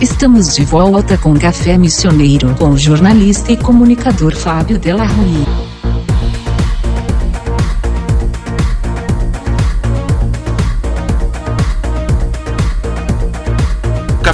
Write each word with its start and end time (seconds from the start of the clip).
Estamos 0.00 0.54
de 0.54 0.64
volta 0.64 1.18
com 1.18 1.38
Café 1.38 1.76
Missioneiro 1.76 2.54
com 2.54 2.70
o 2.70 2.78
jornalista 2.78 3.52
e 3.52 3.56
comunicador 3.58 4.34
Fábio 4.34 4.78
Della 4.78 5.04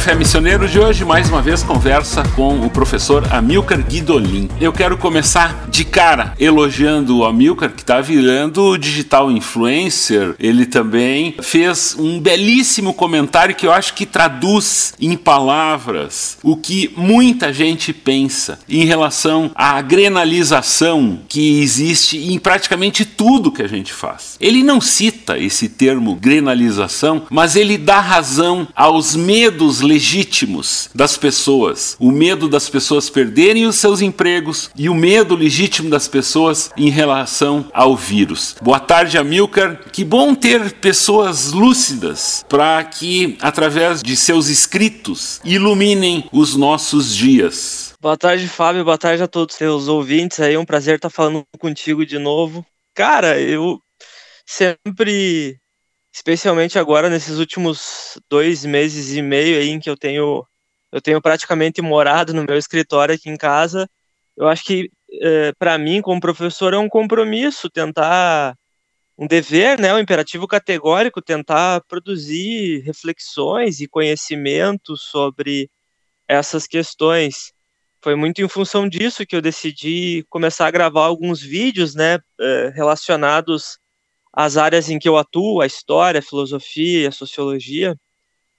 Café 0.07 0.19
Missioneiro 0.19 0.69
de 0.69 0.79
hoje, 0.79 1.05
mais 1.05 1.29
uma 1.29 1.43
vez, 1.43 1.65
conversa 1.65 2.23
com 2.37 2.61
o 2.61 2.71
professor 2.71 3.27
Amilcar 3.29 3.83
Guidolin. 3.83 4.49
Eu 4.61 4.73
quero 4.73 4.97
começar 4.97 5.67
de 5.69 5.85
cara 5.85 6.33
elogiando 6.39 7.19
o 7.19 7.25
Amilcar, 7.25 7.73
que 7.73 7.83
está 7.83 8.01
virando 8.01 8.79
digital 8.79 9.33
influencer. 9.33 10.37
Ele 10.39 10.65
também 10.65 11.35
fez 11.43 11.97
um 11.99 12.21
belíssimo 12.21 12.95
comentário 12.95 13.57
que 13.57 13.67
eu 13.67 13.73
acho 13.73 13.95
que 13.95 14.07
traduz 14.07 14.95
em 15.01 15.17
palavras 15.17 16.39
o 16.41 16.57
que 16.57 16.95
muita 16.97 17.53
gente 17.53 17.93
pensa 17.93 18.61
em 18.69 18.85
relação 18.85 19.51
à 19.57 19.83
grenalização 19.83 21.19
que 21.27 21.61
existe 21.61 22.33
em 22.33 22.39
praticamente 22.39 23.05
tudo 23.05 23.51
que 23.51 23.63
a 23.63 23.69
gente 23.69 23.93
faz. 23.93 24.37
Ele 24.41 24.63
não 24.63 24.81
cita 24.81 25.37
esse 25.37 25.69
termo 25.69 26.15
grenalização, 26.15 27.25
mas 27.29 27.57
ele 27.57 27.77
dá 27.77 27.99
razão 27.99 28.69
aos 28.73 29.17
medos 29.17 29.81
legítimos 29.81 29.96
das 30.95 31.17
pessoas, 31.17 31.97
o 31.99 32.11
medo 32.11 32.49
das 32.49 32.69
pessoas 32.69 33.09
perderem 33.09 33.67
os 33.67 33.77
seus 33.77 34.01
empregos 34.01 34.71
e 34.77 34.89
o 34.89 34.95
medo 34.95 35.35
legítimo 35.35 35.91
das 35.91 36.09
pessoas 36.09 36.71
em 36.77 36.91
relação 36.91 37.71
ao 37.73 37.97
vírus. 37.97 38.57
Boa 38.63 38.81
tarde, 38.81 39.19
Amilcar. 39.19 39.91
Que 39.93 40.05
bom 40.05 40.35
ter 40.35 40.73
pessoas 40.75 41.53
lúcidas 41.53 42.45
para 42.49 42.83
que, 42.85 43.37
através 43.41 44.03
de 44.03 44.17
seus 44.17 44.49
escritos, 44.49 45.41
iluminem 45.45 46.29
os 46.33 46.57
nossos 46.57 47.15
dias. 47.15 47.95
Boa 48.01 48.17
tarde, 48.17 48.47
Fábio. 48.49 48.85
Boa 48.85 48.99
tarde 48.99 49.23
a 49.23 49.29
todos 49.29 49.55
os 49.55 49.59
seus 49.59 49.89
ouvintes. 49.89 50.39
É 50.39 50.59
um 50.59 50.65
prazer 50.65 50.97
estar 50.97 51.11
falando 51.11 51.45
contigo 51.59 52.05
de 52.05 52.19
novo. 52.19 52.65
Cara, 52.95 53.41
eu 53.41 53.81
sempre 54.47 55.59
especialmente 56.17 56.79
agora 56.79 57.11
nesses 57.11 57.39
últimos 57.39 58.19
dois 58.27 58.65
meses 58.65 59.15
e 59.15 59.21
meio 59.21 59.59
aí 59.59 59.69
em 59.69 59.79
que 59.79 59.91
eu 59.91 59.97
tenho 59.97 60.47
eu 60.91 61.03
tenho 61.03 61.21
praticamente 61.21 61.83
morado 61.83 62.33
no 62.33 62.43
meu 62.43 62.57
escritório 62.57 63.15
aqui 63.15 63.29
em 63.29 63.37
casa. 63.37 63.87
Eu 64.35 64.49
acho 64.49 64.65
que 64.65 64.91
é, 65.21 65.53
para 65.59 65.77
mim 65.77 66.01
como 66.01 66.19
professor 66.19 66.73
é 66.73 66.79
um 66.79 66.89
compromisso 66.89 67.69
tentar 67.69 68.57
um 69.19 69.27
dever, 69.27 69.79
né, 69.79 69.93
um 69.93 69.99
imperativo 69.99 70.47
categórico 70.49 71.21
tentar 71.21 71.83
produzir 71.87 72.81
reflexões 72.81 73.81
e 73.81 73.89
conhecimentos 73.89 75.03
sobre 75.03 75.69
essas 76.27 76.67
questões. 76.67 77.53
Foi 78.03 78.15
muito 78.15 78.41
em 78.41 78.49
função 78.49 78.89
disso 78.89 79.27
que 79.27 79.37
eu 79.37 79.43
decidi 79.43 80.25
começar 80.31 80.67
a 80.67 80.71
gravar 80.71 81.05
alguns 81.05 81.43
vídeos, 81.43 81.95
né, 81.95 82.19
é, 82.41 82.73
relacionados 82.75 83.79
as 84.37 84.59
áreas 84.59 84.91
em 84.91 84.99
que 84.99 85.09
eu 85.09 85.17
atuo, 85.17 85.63
a 85.63 85.67
história, 85.67 86.19
a 86.19 86.23
filosofia 86.23 87.09
a 87.09 87.13
sociologia, 87.13 87.97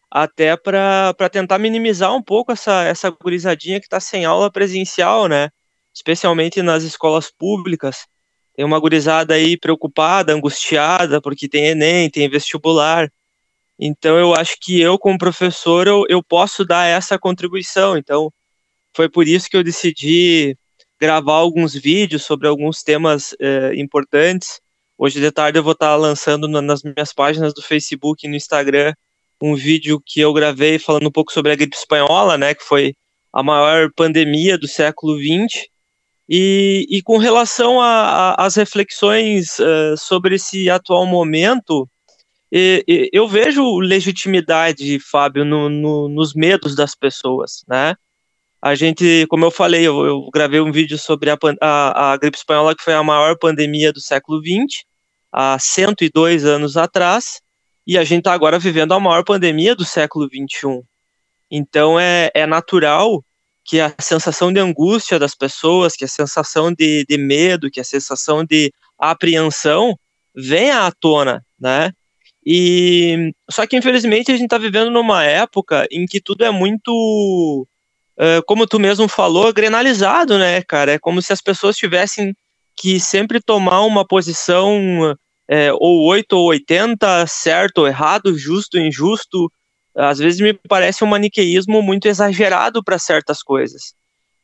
até 0.09 0.57
para 0.57 1.13
tentar 1.31 1.59
minimizar 1.59 2.15
um 2.15 2.23
pouco 2.23 2.51
essa, 2.51 2.83
essa 2.83 3.11
gurizadinha 3.11 3.79
que 3.79 3.85
está 3.85 3.99
sem 3.99 4.25
aula 4.25 4.51
presencial, 4.51 5.27
né? 5.27 5.49
Especialmente 5.93 6.63
nas 6.63 6.83
escolas 6.83 7.29
públicas. 7.29 8.07
Tem 8.55 8.65
uma 8.65 8.79
gurizada 8.79 9.35
aí 9.35 9.55
preocupada, 9.55 10.33
angustiada, 10.33 11.21
porque 11.21 11.47
tem 11.47 11.67
Enem, 11.67 12.09
tem 12.09 12.27
vestibular. 12.27 13.11
Então 13.79 14.17
eu 14.17 14.33
acho 14.33 14.55
que 14.59 14.81
eu, 14.81 14.97
como 14.97 15.17
professor, 15.19 15.85
eu, 15.85 16.05
eu 16.09 16.23
posso 16.23 16.65
dar 16.65 16.87
essa 16.87 17.19
contribuição. 17.19 17.97
Então 17.97 18.33
foi 18.95 19.09
por 19.09 19.27
isso 19.27 19.47
que 19.49 19.57
eu 19.57 19.63
decidi 19.63 20.57
gravar 20.99 21.35
alguns 21.35 21.75
vídeos 21.75 22.23
sobre 22.23 22.47
alguns 22.47 22.81
temas 22.81 23.35
eh, 23.39 23.73
importantes 23.75 24.59
Hoje 24.99 25.19
de 25.19 25.31
tarde 25.31 25.59
eu 25.59 25.63
vou 25.63 25.73
estar 25.73 25.95
lançando 25.95 26.47
nas 26.47 26.81
minhas 26.81 27.13
páginas 27.13 27.53
do 27.53 27.61
Facebook 27.61 28.25
e 28.25 28.29
no 28.29 28.35
Instagram 28.35 28.95
um 29.39 29.55
vídeo 29.55 30.01
que 30.03 30.19
eu 30.19 30.33
gravei 30.33 30.79
falando 30.79 31.07
um 31.07 31.11
pouco 31.11 31.31
sobre 31.31 31.51
a 31.51 31.55
gripe 31.55 31.75
espanhola, 31.75 32.35
né, 32.35 32.55
que 32.55 32.63
foi 32.63 32.95
a 33.31 33.43
maior 33.43 33.91
pandemia 33.95 34.57
do 34.57 34.67
século 34.67 35.15
XX. 35.19 35.67
E, 36.27 36.87
e 36.89 37.01
com 37.03 37.17
relação 37.17 37.79
às 37.79 38.55
reflexões 38.55 39.59
uh, 39.59 39.95
sobre 39.97 40.35
esse 40.35 40.67
atual 40.67 41.05
momento, 41.05 41.87
e, 42.51 42.83
e, 42.87 43.09
eu 43.13 43.27
vejo 43.27 43.77
legitimidade, 43.77 44.99
Fábio, 44.99 45.45
no, 45.45 45.69
no, 45.69 46.09
nos 46.09 46.33
medos 46.33 46.75
das 46.75 46.95
pessoas, 46.95 47.63
né? 47.67 47.95
A 48.59 48.73
gente, 48.73 49.27
como 49.27 49.45
eu 49.45 49.51
falei, 49.51 49.87
eu, 49.87 50.05
eu 50.05 50.29
gravei 50.33 50.59
um 50.59 50.71
vídeo 50.71 50.97
sobre 50.97 51.29
a, 51.29 51.37
a, 51.61 52.13
a, 52.13 52.17
gripe 52.17 52.37
espanhola, 52.37 52.75
que 52.75 52.83
foi 52.83 52.93
a 52.93 53.03
maior 53.03 53.37
pandemia 53.37 53.93
do 53.93 54.01
século 54.01 54.41
XX, 54.41 54.86
há 55.31 55.57
102 55.59 56.45
anos 56.45 56.77
atrás, 56.77 57.41
e 57.85 57.97
a 57.97 58.03
gente 58.03 58.19
está 58.19 58.33
agora 58.33 58.59
vivendo 58.59 58.93
a 58.93 58.99
maior 58.99 59.23
pandemia 59.23 59.75
do 59.75 59.85
século 59.85 60.27
XXI. 60.27 60.81
Então 61.49 61.99
é, 61.99 62.29
é 62.33 62.45
natural 62.45 63.23
que 63.63 63.79
a 63.79 63.93
sensação 63.99 64.51
de 64.51 64.59
angústia 64.59 65.19
das 65.19 65.35
pessoas, 65.35 65.93
que 65.93 66.05
a 66.05 66.07
sensação 66.07 66.71
de, 66.73 67.05
de 67.07 67.17
medo, 67.17 67.69
que 67.69 67.79
a 67.79 67.83
sensação 67.83 68.43
de 68.43 68.71
apreensão 68.97 69.97
venha 70.35 70.85
à 70.85 70.91
tona, 70.91 71.45
né? 71.59 71.91
E 72.45 73.33
só 73.49 73.67
que 73.67 73.75
infelizmente 73.75 74.31
a 74.31 74.35
gente 74.35 74.45
está 74.45 74.57
vivendo 74.57 74.89
numa 74.89 75.23
época 75.23 75.85
em 75.91 76.05
que 76.05 76.21
tudo 76.21 76.45
é 76.45 76.51
muito 76.51 77.67
uh, 78.17 78.41
como 78.45 78.65
tu 78.65 78.79
mesmo 78.79 79.07
falou, 79.07 79.53
grenalizado, 79.53 80.37
né, 80.37 80.61
cara? 80.61 80.93
É 80.93 80.99
como 80.99 81.21
se 81.21 81.33
as 81.33 81.41
pessoas 81.41 81.75
tivessem 81.75 82.33
que 82.77 82.99
sempre 82.99 83.41
tomar 83.41 83.81
uma 83.81 84.05
posição 84.05 85.15
é, 85.47 85.73
ou 85.73 86.05
8 86.05 86.33
ou 86.33 86.49
80, 86.49 87.25
certo 87.25 87.79
ou 87.79 87.87
errado, 87.87 88.37
justo 88.37 88.77
ou 88.77 88.83
injusto. 88.83 89.51
Às 89.95 90.19
vezes 90.19 90.39
me 90.39 90.53
parece 90.53 91.03
um 91.03 91.07
maniqueísmo 91.07 91.81
muito 91.81 92.07
exagerado 92.07 92.83
para 92.83 92.99
certas 92.99 93.41
coisas. 93.41 93.95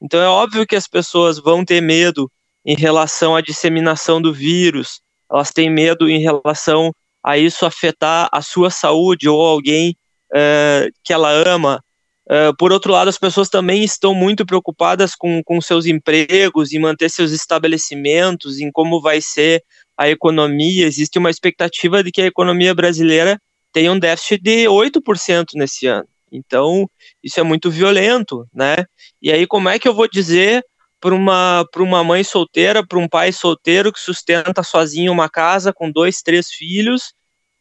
Então 0.01 0.19
é 0.19 0.27
óbvio 0.27 0.65
que 0.65 0.75
as 0.75 0.87
pessoas 0.87 1.37
vão 1.37 1.63
ter 1.63 1.79
medo 1.79 2.29
em 2.65 2.75
relação 2.75 3.35
à 3.35 3.41
disseminação 3.41 4.21
do 4.21 4.33
vírus, 4.33 5.01
elas 5.31 5.51
têm 5.51 5.69
medo 5.69 6.09
em 6.09 6.19
relação 6.19 6.93
a 7.23 7.37
isso 7.37 7.65
afetar 7.65 8.29
a 8.31 8.41
sua 8.41 8.69
saúde 8.69 9.27
ou 9.29 9.41
alguém 9.41 9.95
uh, 10.31 10.91
que 11.03 11.13
ela 11.13 11.31
ama. 11.31 11.83
Uh, 12.25 12.55
por 12.57 12.71
outro 12.71 12.91
lado, 12.91 13.09
as 13.09 13.17
pessoas 13.17 13.49
também 13.49 13.83
estão 13.83 14.13
muito 14.13 14.45
preocupadas 14.45 15.13
com, 15.15 15.43
com 15.43 15.59
seus 15.59 15.85
empregos, 15.85 16.71
em 16.71 16.79
manter 16.79 17.09
seus 17.09 17.31
estabelecimentos, 17.31 18.59
em 18.59 18.71
como 18.71 19.01
vai 19.01 19.19
ser 19.19 19.61
a 19.97 20.09
economia. 20.09 20.85
Existe 20.85 21.19
uma 21.19 21.29
expectativa 21.29 22.03
de 22.03 22.11
que 22.11 22.21
a 22.21 22.25
economia 22.25 22.73
brasileira 22.73 23.39
tenha 23.73 23.91
um 23.91 23.99
déficit 23.99 24.41
de 24.41 24.65
8% 24.65 25.47
nesse 25.55 25.87
ano. 25.87 26.07
Então, 26.31 26.89
isso 27.23 27.39
é 27.39 27.43
muito 27.43 27.69
violento, 27.69 28.47
né? 28.53 28.85
E 29.21 29.31
aí, 29.31 29.45
como 29.45 29.69
é 29.69 29.77
que 29.77 29.87
eu 29.87 29.93
vou 29.93 30.07
dizer 30.07 30.63
para 30.99 31.13
uma, 31.13 31.65
uma 31.75 32.03
mãe 32.03 32.23
solteira, 32.23 32.85
para 32.85 32.97
um 32.97 33.09
pai 33.09 33.33
solteiro 33.33 33.91
que 33.91 33.99
sustenta 33.99 34.63
sozinho 34.63 35.11
uma 35.11 35.29
casa 35.29 35.73
com 35.73 35.91
dois, 35.91 36.21
três 36.21 36.49
filhos, 36.49 37.13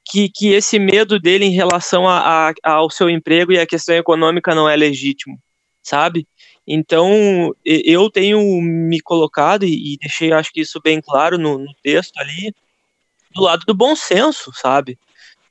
que, 0.05 0.29
que 0.29 0.53
esse 0.53 0.79
medo 0.79 1.19
dele 1.19 1.45
em 1.45 1.53
relação 1.53 2.09
a, 2.09 2.51
a, 2.51 2.55
ao 2.65 2.91
seu 2.91 3.09
emprego 3.09 3.53
e 3.53 3.59
a 3.59 3.67
questão 3.67 3.95
econômica 3.95 4.55
não 4.55 4.69
é 4.69 4.77
legítimo, 4.77 5.39
sabe? 5.83 6.27
Então, 6.67 7.55
eu 7.65 8.09
tenho 8.11 8.41
me 8.61 9.01
colocado, 9.01 9.65
e, 9.65 9.97
deixei, 10.01 10.33
acho 10.33 10.53
que 10.53 10.61
isso 10.61 10.81
bem 10.83 11.01
claro 11.01 11.37
no, 11.37 11.59
no 11.59 11.75
texto 11.83 12.17
ali, 12.19 12.55
do 13.33 13.43
lado 13.43 13.65
do 13.67 13.75
bom 13.75 13.97
senso, 13.97 14.53
sabe? 14.55 14.99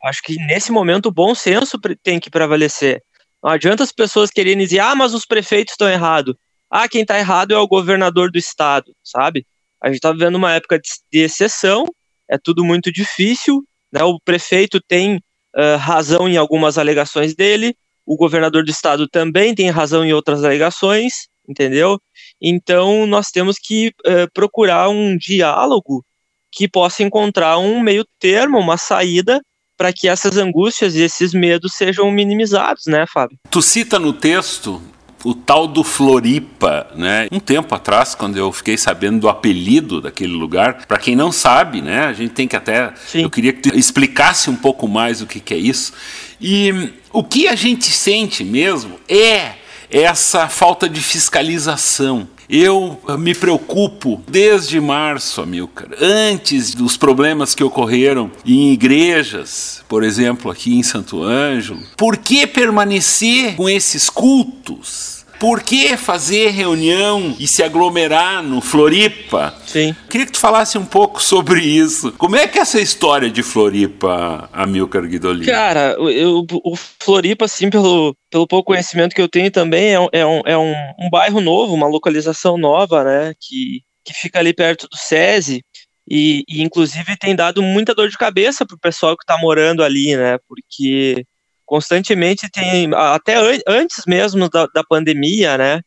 Acho 0.04 0.22
que 0.24 0.36
nesse 0.36 0.72
momento 0.72 1.08
o 1.08 1.12
bom 1.12 1.36
senso 1.36 1.78
tem 2.02 2.20
que 2.20 2.30
prevalecer. 2.30 3.04
Não 3.44 3.52
adianta 3.52 3.84
as 3.84 3.92
pessoas 3.92 4.30
quererem 4.30 4.64
dizer, 4.64 4.80
ah, 4.80 4.96
mas 4.96 5.14
os 5.14 5.26
prefeitos 5.26 5.74
estão 5.74 5.90
errados. 5.90 6.36
Ah, 6.70 6.88
quem 6.88 7.02
está 7.02 7.18
errado 7.20 7.54
é 7.54 7.58
o 7.58 7.68
governador 7.68 8.32
do 8.32 8.38
estado, 8.38 8.96
sabe? 9.04 9.46
A 9.82 9.88
gente 9.88 9.98
está 9.98 10.12
vivendo 10.12 10.36
uma 10.36 10.54
época 10.54 10.80
de, 10.80 10.90
de 11.12 11.20
exceção, 11.20 11.86
é 12.30 12.38
tudo 12.38 12.64
muito 12.64 12.92
difícil, 12.92 13.66
né? 13.92 14.04
O 14.04 14.20
prefeito 14.20 14.80
tem 14.88 15.18
uh, 15.56 15.78
razão 15.78 16.28
em 16.28 16.38
algumas 16.38 16.78
alegações 16.78 17.36
dele, 17.36 17.76
o 18.06 18.16
governador 18.16 18.64
do 18.64 18.72
estado 18.72 19.08
também 19.08 19.54
tem 19.54 19.70
razão 19.70 20.04
em 20.04 20.14
outras 20.14 20.44
alegações, 20.44 21.28
entendeu? 21.48 22.00
Então 22.42 23.06
nós 23.06 23.30
temos 23.30 23.58
que 23.58 23.94
uh, 24.06 24.32
procurar 24.34 24.90
um 24.90 25.18
diálogo 25.18 26.04
que 26.52 26.68
possa 26.68 27.04
encontrar 27.04 27.58
um 27.58 27.80
meio 27.80 28.06
termo, 28.20 28.60
uma 28.60 28.78
saída 28.78 29.42
para 29.78 29.94
que 29.94 30.08
essas 30.08 30.38
angústias 30.38 30.96
e 30.96 31.02
esses 31.02 31.34
medos 31.34 31.74
sejam 31.74 32.12
minimizados, 32.12 32.84
né, 32.86 33.06
Fábio? 33.12 33.38
Tu 33.50 33.62
cita 33.62 33.98
no 33.98 34.14
texto 34.14 34.82
o 35.24 35.34
tal 35.34 35.68
do 35.68 35.84
Floripa, 35.84 36.88
né? 36.96 37.28
Um 37.32 37.40
tempo 37.40 37.74
atrás, 37.76 38.16
quando 38.16 38.38
eu 38.38 38.52
fiquei 38.52 38.78
sabendo 38.78 39.20
do 39.20 39.30
apelido 39.30 40.02
daquele 40.02 40.34
lugar, 40.34 40.86
para 40.86 40.98
quem 40.98 41.16
não 41.16 41.32
sabe, 41.32 41.82
né? 41.82 42.06
A 42.06 42.14
gente 42.14 42.32
tem 42.32 42.48
que 42.48 42.56
até. 42.56 42.94
Sim. 43.08 43.22
Eu 43.22 43.30
queria 43.30 43.54
que 43.54 43.70
tu 43.70 43.78
explicasse 43.78 44.50
um 44.50 44.56
pouco 44.56 44.88
mais 44.88 45.22
o 45.22 45.28
que, 45.28 45.40
que 45.40 45.54
é 45.54 45.58
isso. 45.58 45.94
E 46.40 46.94
o 47.14 47.24
que 47.24 47.48
a 47.48 47.56
gente 47.56 47.86
sente 47.92 48.44
mesmo 48.44 49.00
é 49.08 49.54
essa 49.90 50.48
falta 50.48 50.88
de 50.88 51.02
fiscalização. 51.02 52.28
Eu 52.54 53.00
me 53.18 53.34
preocupo 53.34 54.22
desde 54.28 54.82
março, 54.82 55.42
Amilcar, 55.42 55.88
antes 56.02 56.76
dos 56.76 56.98
problemas 56.98 57.56
que 57.56 57.64
ocorreram 57.64 58.30
em 58.46 58.74
igrejas, 58.74 59.82
por 59.88 60.04
exemplo, 60.04 60.52
aqui 60.52 60.76
em 60.78 60.84
Santo 60.84 61.24
Ângelo. 61.24 61.80
Por 61.96 62.18
que 62.18 62.46
permanecer 62.46 63.56
com 63.56 63.70
esses 63.70 64.10
cultos? 64.10 65.21
Por 65.42 65.64
que 65.64 65.98
fazer 65.98 66.52
reunião 66.52 67.36
e 67.40 67.48
se 67.48 67.64
aglomerar 67.64 68.44
no 68.44 68.62
Floripa? 68.62 69.52
Sim. 69.66 69.96
Queria 70.08 70.28
que 70.28 70.34
tu 70.34 70.40
falasse 70.40 70.78
um 70.78 70.86
pouco 70.86 71.20
sobre 71.20 71.62
isso. 71.62 72.12
Como 72.12 72.36
é 72.36 72.48
que 72.48 72.60
é 72.60 72.62
essa 72.62 72.80
história 72.80 73.28
de 73.28 73.42
Floripa, 73.42 74.48
Amilcar 74.54 75.02
Guidolin? 75.08 75.44
Cara, 75.44 75.96
eu, 75.98 76.46
o 76.64 76.76
Floripa, 76.76 77.46
assim, 77.46 77.72
pelo, 77.72 78.16
pelo 78.30 78.46
pouco 78.46 78.68
conhecimento 78.68 79.16
que 79.16 79.22
eu 79.22 79.28
tenho 79.28 79.50
também, 79.50 79.96
é, 79.96 80.10
é, 80.20 80.24
um, 80.24 80.42
é 80.46 80.56
um, 80.56 80.76
um 81.00 81.10
bairro 81.10 81.42
novo, 81.42 81.74
uma 81.74 81.88
localização 81.88 82.56
nova, 82.56 83.04
né, 83.04 83.34
que, 83.42 83.82
que 84.06 84.14
fica 84.14 84.38
ali 84.38 84.54
perto 84.54 84.88
do 84.88 84.96
SESI. 84.96 85.64
E, 86.08 86.44
e, 86.48 86.62
inclusive 86.62 87.18
tem 87.18 87.36
dado 87.36 87.64
muita 87.64 87.96
dor 87.96 88.10
de 88.10 88.18
cabeça 88.18 88.64
pro 88.64 88.78
pessoal 88.78 89.18
que 89.18 89.24
está 89.24 89.40
morando 89.40 89.84
ali, 89.84 90.16
né? 90.16 90.38
Porque 90.48 91.26
constantemente 91.72 92.50
tem, 92.52 92.94
até 92.94 93.38
antes 93.66 94.04
mesmo 94.06 94.50
da, 94.50 94.68
da 94.76 94.84
pandemia, 94.84 95.58
né, 95.58 95.80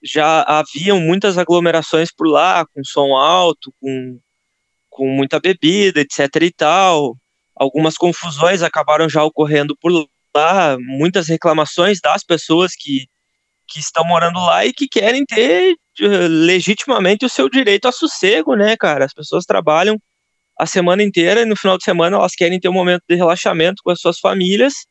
já 0.00 0.42
haviam 0.42 1.00
muitas 1.00 1.36
aglomerações 1.36 2.14
por 2.16 2.28
lá, 2.28 2.64
com 2.72 2.84
som 2.84 3.16
alto, 3.16 3.74
com, 3.80 4.20
com 4.88 5.08
muita 5.08 5.40
bebida, 5.40 6.00
etc 6.00 6.28
e 6.42 6.52
tal. 6.52 7.16
Algumas 7.56 7.96
confusões 7.96 8.62
acabaram 8.62 9.08
já 9.08 9.24
ocorrendo 9.24 9.76
por 9.80 9.90
lá, 10.32 10.76
muitas 10.78 11.26
reclamações 11.26 11.98
das 12.00 12.22
pessoas 12.22 12.74
que, 12.78 13.08
que 13.66 13.80
estão 13.80 14.04
morando 14.04 14.38
lá 14.38 14.64
e 14.64 14.72
que 14.72 14.86
querem 14.86 15.24
ter 15.24 15.74
eh, 16.02 16.28
legitimamente 16.28 17.26
o 17.26 17.28
seu 17.28 17.50
direito 17.50 17.88
a 17.88 17.92
sossego, 17.92 18.54
né, 18.54 18.76
cara? 18.76 19.04
As 19.04 19.12
pessoas 19.12 19.44
trabalham 19.44 19.98
a 20.56 20.66
semana 20.66 21.02
inteira 21.02 21.42
e 21.42 21.46
no 21.46 21.56
final 21.56 21.76
de 21.76 21.82
semana 21.82 22.16
elas 22.16 22.36
querem 22.36 22.60
ter 22.60 22.68
um 22.68 22.72
momento 22.72 23.02
de 23.08 23.16
relaxamento 23.16 23.82
com 23.82 23.90
as 23.90 24.00
suas 24.00 24.20
famílias 24.20 24.86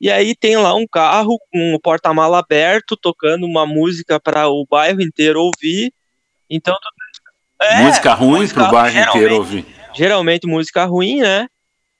e 0.00 0.10
aí 0.10 0.34
tem 0.34 0.56
lá 0.56 0.74
um 0.74 0.86
carro 0.86 1.38
com 1.52 1.74
o 1.74 1.80
porta-mala 1.80 2.38
aberto, 2.38 2.96
tocando 2.96 3.44
uma 3.44 3.66
música 3.66 4.18
para 4.18 4.48
o 4.48 4.64
bairro 4.68 5.02
inteiro 5.02 5.40
ouvir. 5.40 5.92
Então 6.48 6.74
é, 7.60 7.82
música 7.82 8.14
ruim 8.14 8.48
para 8.48 8.68
o 8.68 8.72
bairro 8.72 8.98
inteiro 8.98 9.36
ouvir. 9.36 9.66
Geralmente 9.94 10.46
música 10.46 10.86
ruim, 10.86 11.20
né? 11.20 11.46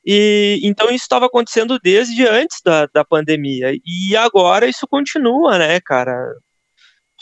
E 0.05 0.61
então 0.63 0.87
isso 0.87 1.05
estava 1.05 1.27
acontecendo 1.27 1.79
desde 1.79 2.27
antes 2.27 2.63
da, 2.65 2.87
da 2.87 3.05
pandemia. 3.05 3.73
E 3.85 4.17
agora 4.17 4.67
isso 4.67 4.87
continua, 4.89 5.59
né, 5.59 5.79
cara? 5.81 6.17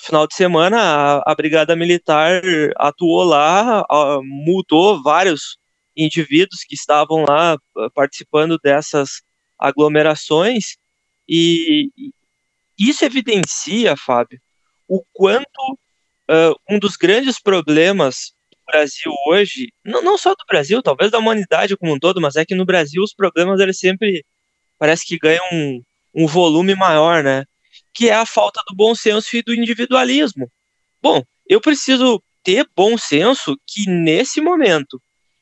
Final 0.01 0.29
de 0.29 0.37
semana 0.37 0.79
a, 0.79 1.33
a 1.33 1.35
Brigada 1.35 1.75
Militar 1.75 2.41
atuou 2.77 3.25
lá, 3.25 3.81
a, 3.91 4.21
multou 4.23 5.03
vários 5.03 5.59
indivíduos 5.97 6.63
que 6.63 6.77
estavam 6.77 7.25
lá 7.29 7.59
participando 7.93 8.57
dessas 8.63 9.23
aglomerações, 9.59 10.77
e 11.29 11.91
isso 12.79 13.05
evidencia, 13.05 13.97
Fábio, 13.97 14.41
o 14.87 15.03
quanto 15.13 15.79
uh, 16.31 16.55
um 16.71 16.79
dos 16.79 16.97
grandes 16.97 17.41
problemas 17.41 18.33
do 18.51 18.59
Brasil 18.67 19.13
hoje, 19.27 19.73
não, 19.85 20.03
não 20.03 20.17
só 20.17 20.31
do 20.31 20.45
Brasil, 20.47 20.83
talvez 20.83 21.11
da 21.11 21.19
humanidade 21.19 21.77
como 21.77 21.93
um 21.93 21.99
todo, 21.99 22.21
mas 22.21 22.37
é 22.37 22.45
que 22.45 22.55
no 22.55 22.65
Brasil 22.65 23.03
os 23.03 23.13
problemas 23.13 23.61
eles 23.61 23.79
sempre 23.79 24.25
parece 24.79 25.05
que 25.05 25.19
ganham 25.19 25.45
um, 25.53 25.83
um 26.15 26.27
volume 26.27 26.75
maior, 26.75 27.23
né? 27.23 27.45
Que 27.93 28.09
é 28.09 28.15
a 28.15 28.25
falta 28.25 28.63
do 28.69 28.75
bom 28.75 28.95
senso 28.95 29.37
e 29.37 29.43
do 29.43 29.53
individualismo. 29.53 30.51
Bom, 31.03 31.23
eu 31.49 31.61
preciso 31.61 32.23
ter 32.43 32.67
bom 32.77 32.97
senso 32.97 33.57
que 33.67 33.91
nesse 33.91 34.41
momento 34.41 35.01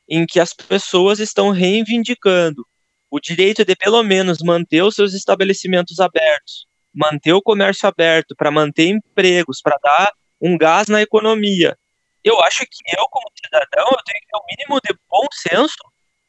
em 0.09 0.25
que 0.25 0.39
as 0.39 0.53
pessoas 0.53 1.19
estão 1.19 1.51
reivindicando 1.51 2.65
o 3.09 3.19
direito 3.19 3.63
de 3.63 3.75
pelo 3.75 4.03
menos 4.03 4.39
manter 4.39 4.83
os 4.83 4.95
seus 4.95 5.13
estabelecimentos 5.13 5.99
abertos, 5.99 6.67
manter 6.93 7.33
o 7.33 7.41
comércio 7.41 7.87
aberto, 7.87 8.35
para 8.35 8.51
manter 8.51 8.87
empregos, 8.87 9.61
para 9.61 9.77
dar 9.81 10.11
um 10.41 10.57
gás 10.57 10.87
na 10.87 11.01
economia. 11.01 11.77
Eu 12.23 12.41
acho 12.43 12.63
que 12.63 12.97
eu, 12.97 13.05
como 13.09 13.31
cidadão, 13.43 13.87
eu 13.89 14.03
tenho 14.03 14.19
que 14.19 14.27
ter 14.27 14.37
o 14.37 14.45
mínimo 14.49 14.81
de 14.83 14.93
bom 15.09 15.25
senso 15.31 15.75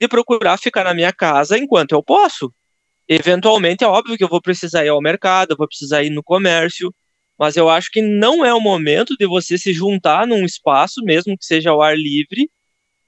de 0.00 0.06
procurar 0.06 0.56
ficar 0.58 0.84
na 0.84 0.94
minha 0.94 1.12
casa 1.12 1.58
enquanto 1.58 1.92
eu 1.92 2.02
posso. 2.02 2.52
Eventualmente, 3.08 3.82
é 3.82 3.86
óbvio 3.86 4.16
que 4.16 4.22
eu 4.22 4.28
vou 4.28 4.40
precisar 4.40 4.84
ir 4.84 4.90
ao 4.90 5.00
mercado, 5.00 5.56
vou 5.56 5.66
precisar 5.66 6.02
ir 6.02 6.10
no 6.10 6.22
comércio, 6.22 6.94
mas 7.38 7.56
eu 7.56 7.68
acho 7.68 7.90
que 7.90 8.02
não 8.02 8.44
é 8.44 8.52
o 8.52 8.60
momento 8.60 9.16
de 9.16 9.26
você 9.26 9.56
se 9.56 9.72
juntar 9.72 10.26
num 10.26 10.44
espaço, 10.44 11.02
mesmo 11.02 11.36
que 11.36 11.44
seja 11.44 11.70
ao 11.70 11.80
ar 11.80 11.96
livre, 11.96 12.50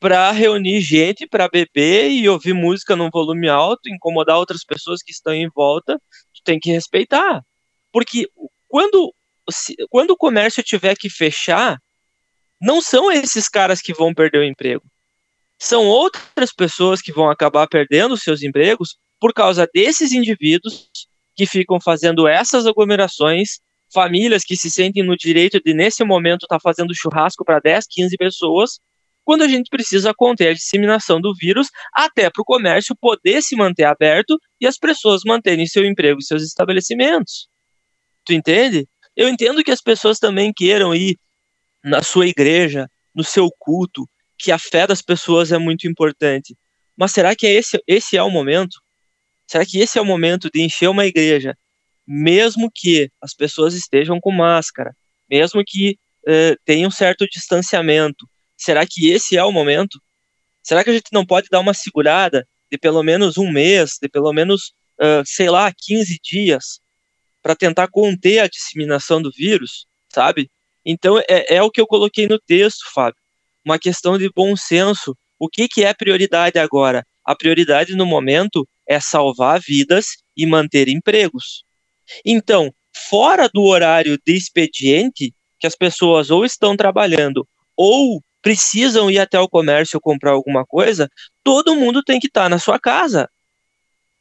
para 0.00 0.32
reunir 0.32 0.80
gente 0.80 1.26
para 1.26 1.46
beber 1.46 2.10
e 2.10 2.26
ouvir 2.26 2.54
música 2.54 2.96
num 2.96 3.10
volume 3.10 3.50
alto, 3.50 3.90
incomodar 3.90 4.38
outras 4.38 4.64
pessoas 4.64 5.02
que 5.02 5.12
estão 5.12 5.34
em 5.34 5.48
volta, 5.54 6.00
tu 6.34 6.42
tem 6.42 6.58
que 6.58 6.72
respeitar. 6.72 7.42
Porque 7.92 8.26
quando, 8.66 9.14
quando 9.90 10.12
o 10.12 10.16
comércio 10.16 10.62
tiver 10.62 10.96
que 10.96 11.10
fechar, 11.10 11.78
não 12.58 12.80
são 12.80 13.12
esses 13.12 13.46
caras 13.46 13.82
que 13.82 13.92
vão 13.92 14.14
perder 14.14 14.38
o 14.38 14.44
emprego. 14.44 14.82
São 15.58 15.84
outras 15.84 16.52
pessoas 16.56 17.02
que 17.02 17.12
vão 17.12 17.28
acabar 17.28 17.66
perdendo 17.68 18.16
seus 18.16 18.42
empregos 18.42 18.96
por 19.20 19.34
causa 19.34 19.68
desses 19.72 20.12
indivíduos 20.12 20.88
que 21.36 21.44
ficam 21.44 21.78
fazendo 21.78 22.26
essas 22.26 22.66
aglomerações, 22.66 23.60
famílias 23.92 24.44
que 24.44 24.56
se 24.56 24.70
sentem 24.70 25.02
no 25.02 25.16
direito 25.16 25.60
de, 25.62 25.74
nesse 25.74 26.02
momento, 26.04 26.44
estar 26.44 26.56
tá 26.56 26.60
fazendo 26.60 26.94
churrasco 26.94 27.44
para 27.44 27.60
10, 27.60 27.84
15 27.86 28.16
pessoas, 28.16 28.80
quando 29.30 29.42
a 29.42 29.48
gente 29.48 29.70
precisa 29.70 30.12
conter 30.12 30.48
a 30.48 30.52
disseminação 30.52 31.20
do 31.20 31.32
vírus 31.32 31.68
até 31.94 32.28
para 32.28 32.42
o 32.42 32.44
comércio 32.44 32.96
poder 33.00 33.40
se 33.40 33.54
manter 33.54 33.84
aberto 33.84 34.36
e 34.60 34.66
as 34.66 34.76
pessoas 34.76 35.20
manterem 35.24 35.68
seu 35.68 35.84
emprego 35.84 36.18
e 36.18 36.24
seus 36.24 36.42
estabelecimentos. 36.42 37.46
Tu 38.24 38.32
entende? 38.32 38.88
Eu 39.14 39.28
entendo 39.28 39.62
que 39.62 39.70
as 39.70 39.80
pessoas 39.80 40.18
também 40.18 40.52
queiram 40.52 40.92
ir 40.92 41.16
na 41.84 42.02
sua 42.02 42.26
igreja, 42.26 42.88
no 43.14 43.22
seu 43.22 43.48
culto, 43.56 44.04
que 44.36 44.50
a 44.50 44.58
fé 44.58 44.84
das 44.84 45.00
pessoas 45.00 45.52
é 45.52 45.58
muito 45.58 45.86
importante. 45.86 46.56
Mas 46.96 47.12
será 47.12 47.36
que 47.36 47.46
é 47.46 47.52
esse, 47.52 47.80
esse 47.86 48.16
é 48.16 48.22
o 48.24 48.30
momento? 48.30 48.80
Será 49.46 49.64
que 49.64 49.78
esse 49.78 49.96
é 49.96 50.02
o 50.02 50.04
momento 50.04 50.50
de 50.52 50.60
encher 50.60 50.88
uma 50.88 51.06
igreja, 51.06 51.56
mesmo 52.04 52.68
que 52.74 53.08
as 53.22 53.32
pessoas 53.32 53.74
estejam 53.74 54.18
com 54.18 54.32
máscara, 54.32 54.92
mesmo 55.30 55.62
que 55.64 55.96
uh, 56.26 56.56
tenham 56.64 56.88
um 56.88 56.90
certo 56.90 57.24
distanciamento, 57.28 58.28
Será 58.60 58.86
que 58.86 59.10
esse 59.10 59.38
é 59.38 59.42
o 59.42 59.50
momento? 59.50 59.98
Será 60.62 60.84
que 60.84 60.90
a 60.90 60.92
gente 60.92 61.12
não 61.12 61.24
pode 61.24 61.48
dar 61.50 61.60
uma 61.60 61.72
segurada 61.72 62.46
de 62.70 62.76
pelo 62.76 63.02
menos 63.02 63.38
um 63.38 63.50
mês, 63.50 63.92
de 64.00 64.08
pelo 64.08 64.32
menos, 64.34 64.74
uh, 65.00 65.24
sei 65.24 65.48
lá, 65.48 65.72
15 65.74 66.18
dias, 66.22 66.78
para 67.42 67.56
tentar 67.56 67.88
conter 67.88 68.40
a 68.40 68.46
disseminação 68.46 69.20
do 69.22 69.30
vírus, 69.32 69.86
sabe? 70.12 70.50
Então 70.84 71.18
é, 71.20 71.56
é 71.56 71.62
o 71.62 71.70
que 71.70 71.80
eu 71.80 71.86
coloquei 71.86 72.28
no 72.28 72.38
texto, 72.38 72.84
Fábio. 72.92 73.18
Uma 73.64 73.78
questão 73.78 74.18
de 74.18 74.30
bom 74.30 74.54
senso. 74.54 75.16
O 75.38 75.48
que, 75.48 75.66
que 75.66 75.82
é 75.82 75.94
prioridade 75.94 76.58
agora? 76.58 77.02
A 77.24 77.34
prioridade 77.34 77.96
no 77.96 78.04
momento 78.04 78.68
é 78.86 79.00
salvar 79.00 79.58
vidas 79.58 80.18
e 80.36 80.44
manter 80.44 80.88
empregos. 80.88 81.64
Então, 82.24 82.70
fora 82.94 83.48
do 83.48 83.62
horário 83.62 84.18
de 84.24 84.36
expediente, 84.36 85.32
que 85.58 85.66
as 85.66 85.74
pessoas 85.74 86.30
ou 86.30 86.44
estão 86.44 86.76
trabalhando 86.76 87.46
ou 87.76 88.22
precisam 88.42 89.10
ir 89.10 89.18
até 89.18 89.38
o 89.38 89.48
comércio 89.48 90.00
comprar 90.00 90.32
alguma 90.32 90.64
coisa, 90.64 91.10
todo 91.42 91.76
mundo 91.76 92.02
tem 92.02 92.18
que 92.18 92.26
estar 92.26 92.44
tá 92.44 92.48
na 92.48 92.58
sua 92.58 92.78
casa. 92.78 93.28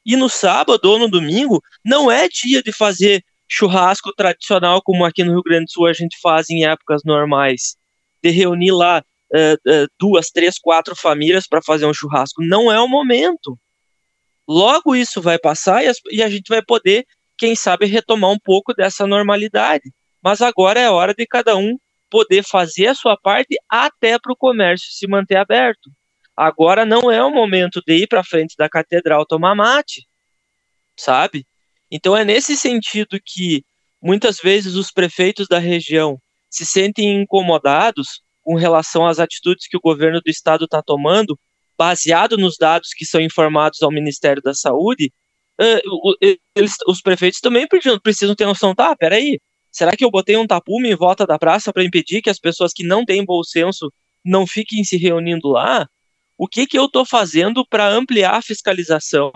E 0.06 0.16
no 0.16 0.30
sábado 0.30 0.86
ou 0.86 1.00
no 1.00 1.10
domingo, 1.10 1.62
não 1.84 2.10
é 2.10 2.28
dia 2.28 2.62
de 2.64 2.72
fazer 2.72 3.24
churrasco 3.48 4.14
tradicional 4.14 4.82
como 4.82 5.04
aqui 5.04 5.24
no 5.24 5.34
Rio 5.34 5.44
Grande 5.44 5.66
do 5.66 5.72
Sul 5.72 5.88
a 5.88 5.94
gente 5.94 6.18
faz 6.22 6.50
em 6.50 6.66
épocas 6.66 7.02
normais. 7.04 7.76
De 8.22 8.30
reunir 8.30 8.72
lá 8.72 9.04
uh, 9.34 9.54
uh, 9.72 9.88
duas, 9.98 10.30
três, 10.30 10.60
quatro 10.60 10.96
famílias 10.96 11.48
para 11.48 11.62
fazer 11.62 11.86
um 11.86 11.94
churrasco. 11.94 12.44
Não 12.44 12.72
é 12.72 12.80
o 12.80 12.88
momento. 12.88 13.58
Logo 14.48 14.96
isso 14.96 15.22
vai 15.22 15.38
passar 15.38 15.84
e, 15.84 15.88
as, 15.88 15.98
e 16.12 16.22
a 16.22 16.30
gente 16.30 16.48
vai 16.50 16.62
poder, 16.62 17.06
quem 17.38 17.56
sabe, 17.56 17.86
retomar 17.86 18.32
um 18.32 18.40
pouco 18.40 18.74
dessa 18.74 19.08
normalidade. 19.08 19.92
Mas 20.22 20.42
agora 20.42 20.80
é 20.80 20.90
hora 20.90 21.14
de 21.14 21.26
cada 21.26 21.56
um 21.56 21.78
poder 22.10 22.44
fazer 22.44 22.88
a 22.88 22.96
sua 22.96 23.18
parte 23.18 23.56
até 23.70 24.18
para 24.20 24.34
o 24.34 24.38
comércio 24.38 24.92
se 24.92 25.08
manter 25.08 25.38
aberto. 25.38 25.90
Agora 26.36 26.86
não 26.86 27.12
é 27.12 27.24
o 27.24 27.32
momento 27.32 27.82
de 27.86 27.96
ir 27.96 28.08
para 28.08 28.24
frente 28.24 28.56
da 28.58 28.70
catedral 28.70 29.26
tomar 29.26 29.56
mate, 29.56 30.08
sabe? 30.98 31.46
Então 31.92 32.16
é 32.16 32.24
nesse 32.24 32.56
sentido 32.56 33.20
que 33.24 33.64
muitas 34.02 34.38
vezes 34.38 34.76
os 34.76 34.92
prefeitos 34.92 35.48
da 35.48 35.60
região 35.60 36.18
se 36.50 36.66
sentem 36.66 37.22
incomodados 37.22 38.22
com 38.42 38.56
relação 38.56 39.06
às 39.06 39.20
atitudes 39.20 39.68
que 39.68 39.78
o 39.78 39.82
governo 39.82 40.22
do 40.22 40.30
estado 40.30 40.66
está 40.66 40.82
tomando, 40.82 41.38
baseado 41.78 42.38
nos 42.38 42.58
dados 42.58 42.90
que 42.96 43.06
são 43.06 43.22
informados 43.22 43.82
ao 43.82 43.92
Ministério 43.92 44.42
da 44.42 44.54
Saúde, 44.54 45.12
uh, 45.62 46.16
eles, 46.56 46.74
os 46.88 47.02
prefeitos 47.02 47.40
também 47.40 47.68
precisam, 47.68 48.00
precisam 48.00 48.36
ter 48.36 48.46
noção, 48.46 48.74
tá, 48.74 48.96
peraí, 48.96 49.40
será 49.80 49.96
que 49.96 50.04
eu 50.04 50.12
botei 50.12 50.36
um 50.36 50.46
tapume 50.46 50.90
em 50.92 50.96
volta 50.96 51.26
da 51.26 51.40
praça 51.40 51.72
para 51.72 51.86
impedir 51.86 52.22
que 52.22 52.30
as 52.30 52.38
pessoas 52.38 52.74
que 52.76 52.86
não 52.86 53.06
têm 53.06 53.24
bom 53.24 53.42
senso 53.44 53.90
não 54.26 54.46
fiquem 54.46 54.84
se 54.84 54.98
reunindo 54.98 55.48
lá? 55.48 55.88
O 56.38 56.50
que, 56.50 56.68
que 56.68 56.78
eu 56.78 56.86
estou 56.86 57.06
fazendo 57.06 57.66
para 57.66 57.88
ampliar 57.88 58.36
a 58.36 58.42
fiscalização, 58.42 59.32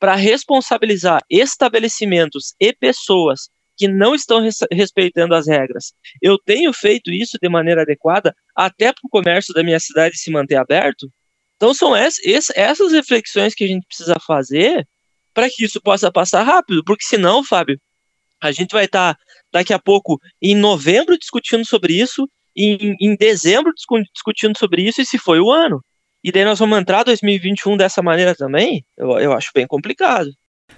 para 0.00 0.16
responsabilizar 0.16 1.20
estabelecimentos 1.30 2.52
e 2.60 2.72
pessoas 2.72 3.48
que 3.76 3.86
não 3.86 4.12
estão 4.12 4.40
res 4.40 4.58
respeitando 4.72 5.34
as 5.34 5.46
regras. 5.46 5.92
Eu 6.20 6.36
tenho 6.38 6.72
feito 6.72 7.12
isso 7.12 7.38
de 7.40 7.48
maneira 7.48 7.82
adequada 7.82 8.34
até 8.56 8.92
para 8.92 9.02
o 9.04 9.08
comércio 9.08 9.54
da 9.54 9.62
minha 9.62 9.78
cidade 9.78 10.18
se 10.18 10.32
manter 10.32 10.56
aberto? 10.56 11.08
Então 11.56 11.72
são 11.72 11.94
essas 11.94 12.92
reflexões 12.92 13.54
que 13.54 13.64
a 13.64 13.68
gente 13.68 13.86
precisa 13.86 14.16
fazer 14.26 14.84
para 15.32 15.48
que 15.48 15.64
isso 15.64 15.80
possa 15.80 16.10
passar 16.10 16.42
rápido, 16.42 16.82
porque 16.84 17.04
senão, 17.04 17.44
Fábio, 17.44 17.78
a 18.42 18.52
gente 18.52 18.72
vai 18.72 18.84
estar 18.84 19.14
tá 19.14 19.20
daqui 19.52 19.72
a 19.72 19.78
pouco 19.78 20.18
em 20.40 20.54
novembro 20.54 21.18
discutindo 21.18 21.64
sobre 21.64 21.94
isso, 21.94 22.28
em, 22.56 22.94
em 23.00 23.16
dezembro 23.16 23.72
discutindo 24.12 24.58
sobre 24.58 24.82
isso, 24.82 25.00
e 25.00 25.06
se 25.06 25.18
foi 25.18 25.40
o 25.40 25.50
ano. 25.50 25.80
E 26.24 26.32
daí 26.32 26.44
nós 26.44 26.58
vamos 26.58 26.78
entrar 26.78 27.04
2021 27.04 27.76
dessa 27.76 28.02
maneira 28.02 28.34
também? 28.34 28.84
Eu, 28.96 29.18
eu 29.18 29.32
acho 29.32 29.50
bem 29.54 29.66
complicado. 29.66 30.30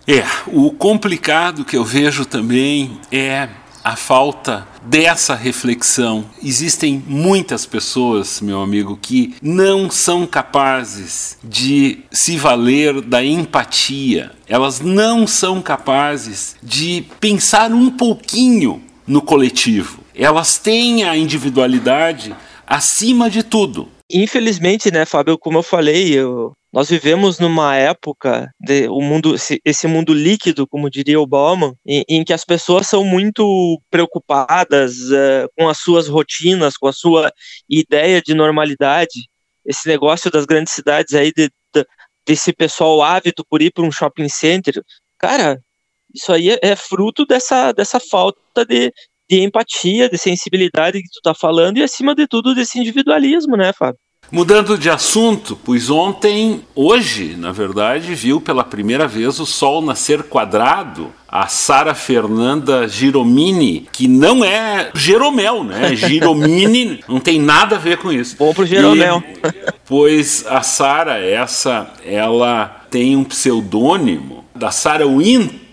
É, 0.07 0.23
o 0.47 0.71
complicado 0.73 1.65
que 1.65 1.77
eu 1.77 1.85
vejo 1.85 2.27
também 2.27 3.01
é 3.11 3.49
a 3.89 3.97
falta 3.97 4.69
dessa 4.83 5.35
reflexão. 5.35 6.27
Existem 6.43 7.03
muitas 7.07 7.65
pessoas, 7.65 8.39
meu 8.39 8.61
amigo, 8.61 8.99
que 9.01 9.35
não 9.41 9.91
são 9.91 10.27
capazes 10.27 11.39
de 11.43 12.01
se 12.13 12.37
valer 12.37 13.01
da 13.01 13.25
empatia. 13.25 14.33
Elas 14.47 14.81
não 14.81 15.27
são 15.27 15.63
capazes 15.63 16.55
de 16.63 17.07
pensar 17.19 17.73
um 17.73 17.91
pouquinho 17.91 18.83
no 19.07 19.23
coletivo. 19.23 20.01
Elas 20.15 20.59
têm 20.59 21.05
a 21.05 21.17
individualidade 21.17 22.37
acima 22.67 23.31
de 23.31 23.43
tudo. 23.43 23.89
Infelizmente, 24.11 24.91
né, 24.91 25.05
Fábio, 25.05 25.39
como 25.39 25.59
eu 25.59 25.63
falei, 25.63 26.15
eu, 26.15 26.55
nós 26.73 26.89
vivemos 26.89 27.39
numa 27.39 27.77
época 27.77 28.51
de 28.59 28.89
o 28.89 29.03
mundo, 29.03 29.35
esse 29.65 29.87
mundo 29.87 30.15
líquido, 30.15 30.67
como 30.67 30.89
diria 30.89 31.21
o 31.21 31.27
Bauman, 31.27 31.75
em, 31.87 32.05
em 32.09 32.25
que 32.25 32.33
as 32.33 32.43
pessoas 32.43 32.87
são 32.87 33.05
muito 33.05 33.79
preocupadas 33.91 34.95
uh, 35.11 35.49
com 35.57 35.69
as 35.69 35.79
suas 35.79 36.09
rotinas, 36.09 36.77
com 36.79 36.87
a 36.89 36.93
sua 36.93 37.31
ideia 37.69 38.23
de 38.23 38.33
normalidade. 38.33 39.29
Esse 39.65 39.87
negócio 39.87 40.31
das 40.31 40.47
grandes 40.47 40.73
cidades 40.73 41.15
aí 41.15 41.31
de, 41.31 41.51
de, 41.75 41.87
desse 42.27 42.53
pessoal 42.53 43.03
ávido 43.03 43.45
por 43.49 43.61
ir 43.61 43.71
para 43.73 43.85
um 43.85 43.93
shopping 43.93 44.29
center, 44.31 44.83
cara, 45.19 45.61
isso 46.15 46.33
aí 46.33 46.51
é, 46.51 46.59
é 46.63 46.77
fruto 46.77 47.27
dessa, 47.27 47.73
dessa 47.73 48.01
falta 48.01 48.65
de, 48.67 48.91
de 49.29 49.43
empatia, 49.43 50.09
de 50.09 50.19
sensibilidade 50.19 51.03
que 51.03 51.09
tu 51.09 51.21
tá 51.23 51.35
falando 51.35 51.79
e 51.79 51.83
acima 51.83 52.15
de 52.15 52.27
tudo 52.27 52.55
desse 52.55 52.79
individualismo, 52.79 53.57
né, 53.57 53.73
Fábio? 53.73 54.01
Mudando 54.31 54.77
de 54.77 54.91
assunto, 54.91 55.59
pois 55.65 55.89
ontem, 55.89 56.61
hoje, 56.75 57.35
na 57.39 57.51
verdade, 57.51 58.15
viu 58.15 58.39
pela 58.41 58.63
primeira 58.63 59.09
vez 59.09 59.41
o 59.41 59.47
sol 59.47 59.81
nascer 59.81 60.23
quadrado. 60.25 61.11
A 61.27 61.47
Sara 61.47 61.95
Fernanda 61.95 62.89
Giromini, 62.89 63.87
que 63.93 64.09
não 64.09 64.43
é 64.43 64.91
Jeromel, 64.95 65.63
né? 65.63 65.95
Giromini 65.95 67.01
não 67.09 67.21
tem 67.21 67.39
nada 67.39 67.77
a 67.77 67.79
ver 67.79 67.99
com 67.99 68.11
isso. 68.11 68.37
Bom 68.39 68.53
pro 68.55 68.65
Jeromel. 68.65 69.23
E, 69.27 69.73
pois 69.87 70.47
a 70.47 70.63
Sara, 70.63 71.19
essa, 71.19 71.91
ela 72.05 72.87
tem 72.91 73.15
um 73.15 73.25
pseudônimo 73.25 74.45
da 74.55 74.71
Sarah 74.71 75.07
Winter, 75.07 75.68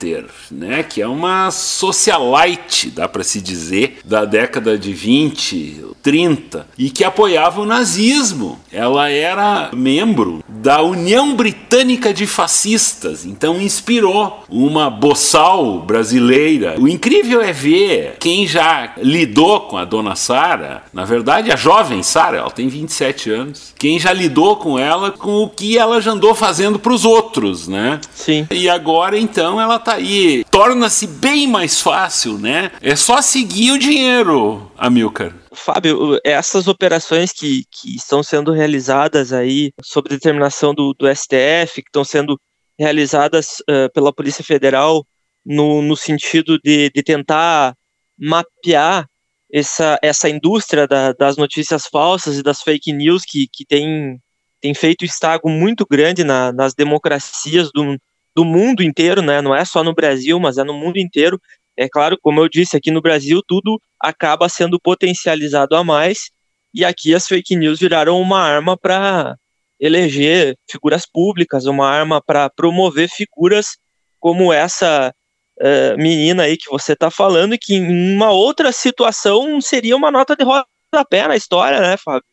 né, 0.51 0.83
que 0.83 1.01
é 1.01 1.07
uma 1.07 1.51
socialite, 1.51 2.89
dá 2.89 3.07
para 3.07 3.24
se 3.24 3.41
dizer, 3.41 4.00
da 4.05 4.25
década 4.25 4.77
de 4.77 4.93
20, 4.93 5.95
30, 6.01 6.67
e 6.77 6.89
que 6.89 7.03
apoiava 7.03 7.62
o 7.62 7.65
nazismo. 7.65 8.59
Ela 8.71 9.09
era 9.09 9.71
membro 9.74 10.43
da 10.65 10.81
União 10.81 11.36
Britânica 11.36 12.12
de 12.12 12.25
Fascistas, 12.25 13.24
então 13.24 13.62
inspirou 13.62 14.43
uma 14.50 14.89
boçal 14.89 15.77
brasileira. 15.81 16.74
O 16.79 16.88
incrível 16.88 17.39
é 17.39 17.53
ver 17.53 18.15
quem 18.19 18.48
já 18.48 18.93
lidou 18.98 19.60
com 19.60 19.77
a 19.77 19.86
dona 19.86 20.15
Sara, 20.15 20.81
na 20.91 21.05
verdade 21.05 21.51
a 21.51 21.55
jovem 21.55 22.01
Sara, 22.01 22.38
ela 22.38 22.50
tem 22.50 22.67
27 22.67 23.29
anos, 23.29 23.75
quem 23.77 24.00
já 24.00 24.12
lidou 24.12 24.55
com 24.55 24.79
ela 24.79 25.12
com 25.12 25.43
o 25.43 25.50
que 25.50 25.77
ela 25.77 26.01
já 26.01 26.13
andou 26.13 26.34
fazendo 26.34 26.79
para 26.79 26.93
os 26.93 27.05
outros, 27.05 27.67
né? 27.67 28.01
Sim. 28.12 28.48
E 28.50 28.67
agora 28.67 29.19
então 29.19 29.62
ela 29.62 29.77
tá 29.77 29.93
aí. 29.93 30.43
Torna-se 30.50 31.05
bem 31.05 31.45
mais 31.45 31.79
fácil, 31.79 32.39
né? 32.39 32.72
É 32.81 32.95
só 32.95 33.22
seguir 33.22 33.72
o 33.72 33.77
dinheiro, 33.77 34.72
Amilcar. 34.75 35.31
Fábio, 35.55 36.19
essas 36.24 36.67
operações 36.67 37.31
que, 37.31 37.63
que 37.71 37.95
estão 37.95 38.21
sendo 38.21 38.51
realizadas 38.51 39.33
aí 39.33 39.71
sob 39.81 40.09
determinação 40.09 40.74
do, 40.74 40.93
do 40.93 41.07
STF, 41.07 41.81
que 41.81 41.89
estão 41.89 42.03
sendo 42.03 42.39
realizadas 42.77 43.57
uh, 43.62 43.91
pela 43.93 44.13
Polícia 44.13 44.43
Federal 44.43 45.05
no, 45.45 45.81
no 45.81 45.95
sentido 45.95 46.59
de, 46.63 46.89
de 46.89 47.03
tentar 47.03 47.75
mapear 48.17 49.07
essa, 49.51 49.97
essa 50.01 50.29
indústria 50.29 50.88
da, 50.88 51.13
das 51.13 51.38
notícias 51.38 51.85
falsas 51.85 52.38
e 52.38 52.43
das 52.43 52.62
fake 52.62 52.91
news 52.91 53.24
que, 53.25 53.47
que 53.51 53.65
tem, 53.65 54.19
tem 54.59 54.74
feito 54.74 55.05
estrago 55.05 55.50
muito 55.50 55.85
grande 55.89 56.24
na, 56.24 56.51
nas 56.51 56.74
democracias 56.74 57.69
do, 57.71 57.97
do 58.35 58.43
mundo 58.43 58.83
inteiro, 58.83 59.21
né? 59.21 59.41
Não 59.41 59.55
é 59.55 59.63
só 59.63 59.83
no 59.83 59.93
Brasil, 59.93 60.39
mas 60.39 60.57
é 60.57 60.63
no 60.63 60.74
mundo 60.74 60.97
inteiro. 60.97 61.39
É 61.77 61.89
claro, 61.89 62.17
como 62.22 62.39
eu 62.39 62.48
disse, 62.48 62.77
aqui 62.77 62.89
no 62.91 63.01
Brasil 63.01 63.41
tudo 63.46 63.82
acaba 64.00 64.48
sendo 64.48 64.79
potencializado 64.79 65.75
a 65.75 65.84
mais, 65.84 66.32
e 66.74 66.84
aqui 66.86 67.13
as 67.13 67.27
fake 67.27 67.55
news 67.55 67.79
viraram 67.79 68.20
uma 68.20 68.41
arma 68.41 68.77
para 68.77 69.36
eleger 69.79 70.58
figuras 70.70 71.05
públicas, 71.05 71.65
uma 71.65 71.88
arma 71.88 72.22
para 72.22 72.50
promover 72.50 73.10
figuras 73.10 73.77
como 74.20 74.51
essa 74.51 75.13
uh, 75.60 75.98
menina 75.98 76.44
aí 76.44 76.58
que 76.58 76.70
você 76.70 76.94
está 76.94 77.12
falando, 77.12 77.58
que 77.60 77.75
em 77.75 78.15
uma 78.15 78.32
outra 78.32 78.72
situação 78.72 79.60
seria 79.62 79.96
uma 79.96 80.12
nota 80.12 80.36
de 80.36 80.44
rodapé 80.44 81.27
na 81.27 81.36
história, 81.36 81.79
né, 81.79 81.98
Fábio? 81.98 82.25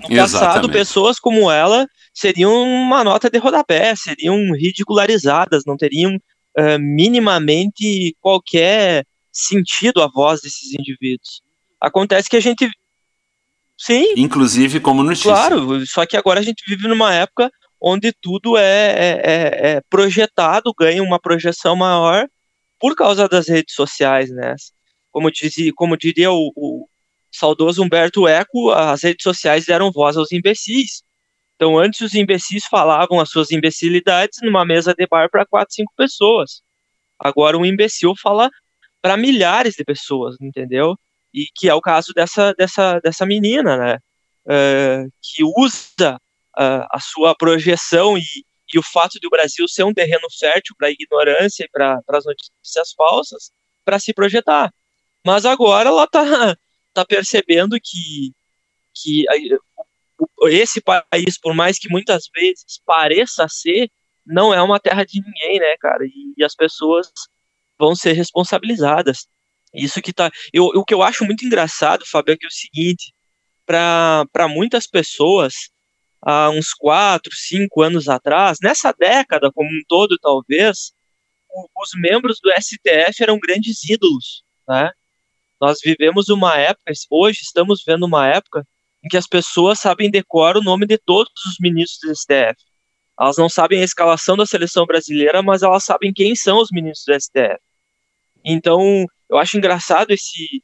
No 0.00 0.16
Exatamente. 0.16 0.32
passado, 0.32 0.70
pessoas 0.70 1.18
como 1.18 1.50
ela 1.50 1.86
seriam 2.14 2.62
uma 2.62 3.04
nota 3.04 3.28
de 3.28 3.38
rodapé, 3.38 3.94
seriam 3.94 4.52
ridicularizadas, 4.52 5.64
não 5.66 5.76
teriam 5.76 6.18
uh, 6.58 6.78
minimamente 6.78 8.16
qualquer 8.20 9.04
sentido 9.32 10.02
a 10.02 10.08
voz 10.08 10.40
desses 10.40 10.72
indivíduos. 10.72 11.42
Acontece 11.80 12.28
que 12.28 12.36
a 12.36 12.40
gente. 12.40 12.68
Sim. 13.78 14.14
Inclusive 14.16 14.80
como 14.80 15.02
notícia. 15.02 15.30
Claro, 15.30 15.86
só 15.86 16.04
que 16.04 16.16
agora 16.16 16.40
a 16.40 16.42
gente 16.42 16.62
vive 16.66 16.86
numa 16.86 17.14
época 17.14 17.50
onde 17.80 18.12
tudo 18.12 18.58
é, 18.58 18.62
é, 18.62 19.20
é, 19.24 19.70
é 19.70 19.80
projetado, 19.88 20.74
ganha 20.78 21.02
uma 21.02 21.18
projeção 21.18 21.74
maior 21.74 22.28
por 22.78 22.94
causa 22.94 23.26
das 23.26 23.48
redes 23.48 23.74
sociais, 23.74 24.30
né? 24.30 24.54
Como, 25.10 25.30
dizia, 25.30 25.72
como 25.74 25.96
diria 25.96 26.30
o, 26.30 26.52
o 26.54 26.86
saudoso 27.32 27.82
Humberto 27.82 28.28
Eco, 28.28 28.70
as 28.70 29.02
redes 29.02 29.22
sociais 29.22 29.64
deram 29.64 29.90
voz 29.90 30.16
aos 30.16 30.30
imbecis. 30.30 31.02
Então, 31.60 31.78
antes 31.78 32.00
os 32.00 32.14
imbecis 32.14 32.64
falavam 32.64 33.20
as 33.20 33.28
suas 33.28 33.50
imbecilidades 33.50 34.38
numa 34.42 34.64
mesa 34.64 34.94
de 34.94 35.06
bar 35.06 35.28
para 35.28 35.44
quatro, 35.44 35.74
cinco 35.74 35.92
pessoas. 35.94 36.62
Agora 37.18 37.58
um 37.58 37.66
imbecil 37.66 38.14
fala 38.16 38.48
para 39.02 39.14
milhares 39.14 39.74
de 39.74 39.84
pessoas, 39.84 40.36
entendeu? 40.40 40.96
E 41.34 41.44
que 41.54 41.68
é 41.68 41.74
o 41.74 41.80
caso 41.82 42.14
dessa, 42.14 42.54
dessa, 42.54 42.98
dessa 43.00 43.26
menina, 43.26 43.76
né? 43.76 43.98
Uh, 44.46 45.12
que 45.20 45.44
usa 45.44 46.16
uh, 46.16 46.86
a 46.90 46.98
sua 46.98 47.34
projeção 47.34 48.16
e, 48.16 48.22
e 48.72 48.78
o 48.78 48.82
fato 48.82 49.20
de 49.20 49.26
o 49.26 49.30
Brasil 49.30 49.68
ser 49.68 49.84
um 49.84 49.92
terreno 49.92 50.28
fértil 50.38 50.74
para 50.78 50.88
a 50.88 50.90
ignorância 50.90 51.64
e 51.64 51.68
para 51.68 52.00
as 52.08 52.24
notícias 52.24 52.92
falsas 52.96 53.52
para 53.84 53.98
se 53.98 54.14
projetar. 54.14 54.72
Mas 55.26 55.44
agora 55.44 55.90
ela 55.90 56.04
está 56.04 56.24
tá 56.94 57.04
percebendo 57.04 57.76
que, 57.78 58.32
que 58.94 59.28
esse 60.48 60.80
país, 60.80 61.38
por 61.40 61.54
mais 61.54 61.78
que 61.78 61.88
muitas 61.88 62.28
vezes 62.34 62.80
pareça 62.84 63.46
ser, 63.48 63.90
não 64.26 64.52
é 64.54 64.62
uma 64.62 64.80
terra 64.80 65.04
de 65.04 65.20
ninguém, 65.20 65.58
né, 65.60 65.76
cara? 65.78 66.04
E, 66.04 66.34
e 66.36 66.44
as 66.44 66.54
pessoas 66.54 67.10
vão 67.78 67.94
ser 67.94 68.12
responsabilizadas. 68.12 69.26
Isso 69.74 70.02
que 70.02 70.12
tá. 70.12 70.30
Eu, 70.52 70.64
o 70.66 70.84
que 70.84 70.94
eu 70.94 71.02
acho 71.02 71.24
muito 71.24 71.44
engraçado, 71.44 72.04
Fábio, 72.06 72.32
é 72.34 72.36
que 72.36 72.46
é 72.46 72.48
o 72.48 72.52
seguinte: 72.52 73.12
para 73.66 74.48
muitas 74.48 74.86
pessoas, 74.86 75.54
há 76.22 76.50
uns 76.50 76.74
4, 76.74 77.32
5 77.34 77.82
anos 77.82 78.08
atrás, 78.08 78.58
nessa 78.62 78.92
década 78.92 79.50
como 79.52 79.70
um 79.70 79.82
todo, 79.88 80.18
talvez, 80.18 80.92
os 81.76 81.90
membros 81.94 82.38
do 82.42 82.50
STF 82.52 83.22
eram 83.22 83.38
grandes 83.38 83.82
ídolos 83.84 84.44
né? 84.70 84.92
Nós 85.60 85.78
vivemos 85.82 86.28
uma 86.28 86.56
época, 86.56 86.92
hoje 87.10 87.40
estamos 87.42 87.82
vendo 87.84 88.06
uma 88.06 88.26
época 88.28 88.66
em 89.04 89.08
que 89.08 89.16
as 89.16 89.26
pessoas 89.26 89.80
sabem 89.80 90.10
decorar 90.10 90.56
o 90.56 90.62
nome 90.62 90.86
de 90.86 90.98
todos 90.98 91.32
os 91.46 91.56
ministros 91.60 92.00
do 92.00 92.14
STF. 92.14 92.56
Elas 93.18 93.36
não 93.36 93.48
sabem 93.48 93.80
a 93.80 93.84
escalação 93.84 94.36
da 94.36 94.46
seleção 94.46 94.86
brasileira, 94.86 95.42
mas 95.42 95.62
elas 95.62 95.84
sabem 95.84 96.12
quem 96.12 96.34
são 96.34 96.58
os 96.60 96.68
ministros 96.70 97.04
do 97.06 97.20
STF. 97.20 97.60
Então, 98.44 99.04
eu 99.28 99.38
acho 99.38 99.58
engraçado 99.58 100.10
esse, 100.10 100.62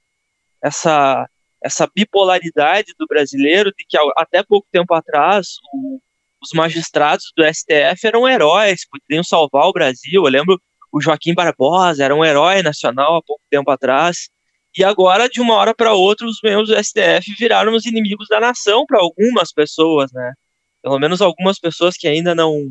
essa, 0.63 1.29
essa 1.63 1.89
bipolaridade 1.95 2.95
do 2.99 3.07
brasileiro, 3.07 3.71
de 3.77 3.85
que 3.87 3.99
até 4.17 4.43
pouco 4.43 4.67
tempo 4.73 4.95
atrás 4.95 5.49
o, 5.73 6.01
os 6.43 6.51
magistrados 6.55 7.33
do 7.37 7.45
STF 7.45 8.07
eram 8.07 8.29
heróis, 8.29 8.87
poderiam 8.89 9.23
salvar 9.23 9.67
o 9.67 9.73
Brasil. 9.73 10.25
Eu 10.25 10.31
lembro 10.31 10.61
o 10.93 11.01
Joaquim 11.01 11.35
Barbosa 11.35 12.03
era 12.03 12.15
um 12.15 12.25
herói 12.25 12.63
nacional 12.63 13.17
há 13.17 13.23
pouco 13.23 13.43
tempo 13.51 13.71
atrás. 13.71 14.31
E 14.77 14.85
agora, 14.85 15.29
de 15.29 15.41
uma 15.41 15.55
hora 15.55 15.75
para 15.75 15.95
outra, 15.95 16.27
os 16.27 16.39
membros 16.43 16.69
do 16.69 16.77
STF 16.77 17.35
viraram 17.39 17.75
os 17.75 17.87
inimigos 17.87 18.29
da 18.29 18.39
nação 18.39 18.85
para 18.85 19.01
algumas 19.01 19.51
pessoas, 19.51 20.13
né? 20.13 20.35
Pelo 20.83 20.99
menos 20.99 21.23
algumas 21.23 21.59
pessoas 21.59 21.97
que 21.97 22.07
ainda 22.07 22.35
não, 22.35 22.71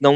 não, 0.00 0.14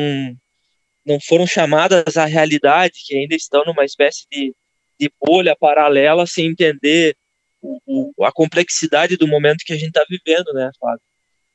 não 1.05 1.19
foram 1.21 1.47
chamadas 1.47 2.17
à 2.17 2.25
realidade, 2.25 3.01
que 3.05 3.17
ainda 3.17 3.35
estão 3.35 3.65
numa 3.65 3.85
espécie 3.85 4.27
de, 4.31 4.55
de 4.99 5.11
bolha 5.21 5.57
paralela 5.59 6.25
sem 6.25 6.47
entender 6.47 7.17
o, 7.61 8.13
o, 8.17 8.25
a 8.25 8.31
complexidade 8.31 9.17
do 9.17 9.27
momento 9.27 9.65
que 9.65 9.73
a 9.73 9.77
gente 9.77 9.89
está 9.89 10.05
vivendo, 10.09 10.53
né, 10.55 10.71
Fábio? 10.79 11.03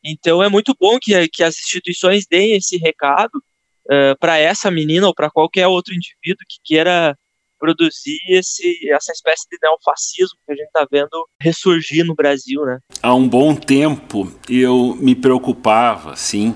Então 0.04 0.44
é 0.44 0.50
muito 0.50 0.76
bom 0.78 1.00
que, 1.00 1.30
que 1.30 1.42
as 1.42 1.58
instituições 1.58 2.26
deem 2.28 2.58
esse 2.58 2.76
recado 2.78 3.42
uh, 3.86 4.18
para 4.20 4.38
essa 4.38 4.70
menina 4.70 5.08
ou 5.08 5.16
para 5.16 5.32
qualquer 5.32 5.68
outro 5.68 5.94
indivíduo 5.94 6.46
que 6.50 6.58
queira 6.62 7.18
produzir 7.64 8.18
esse, 8.28 8.78
essa 8.92 9.14
espécie 9.14 9.48
de 9.50 9.58
neofascismo 9.64 10.38
que 10.46 10.52
a 10.52 10.56
gente 10.56 10.68
está 10.68 10.86
vendo 10.92 11.26
ressurgir 11.42 12.06
no 12.06 12.14
Brasil, 12.14 12.66
né? 12.66 12.80
Há 13.02 13.16
um 13.16 13.26
bom 13.26 13.56
tempo 13.56 14.30
eu 14.50 14.98
me 15.00 15.16
preocupava, 15.16 16.12
assim, 16.12 16.54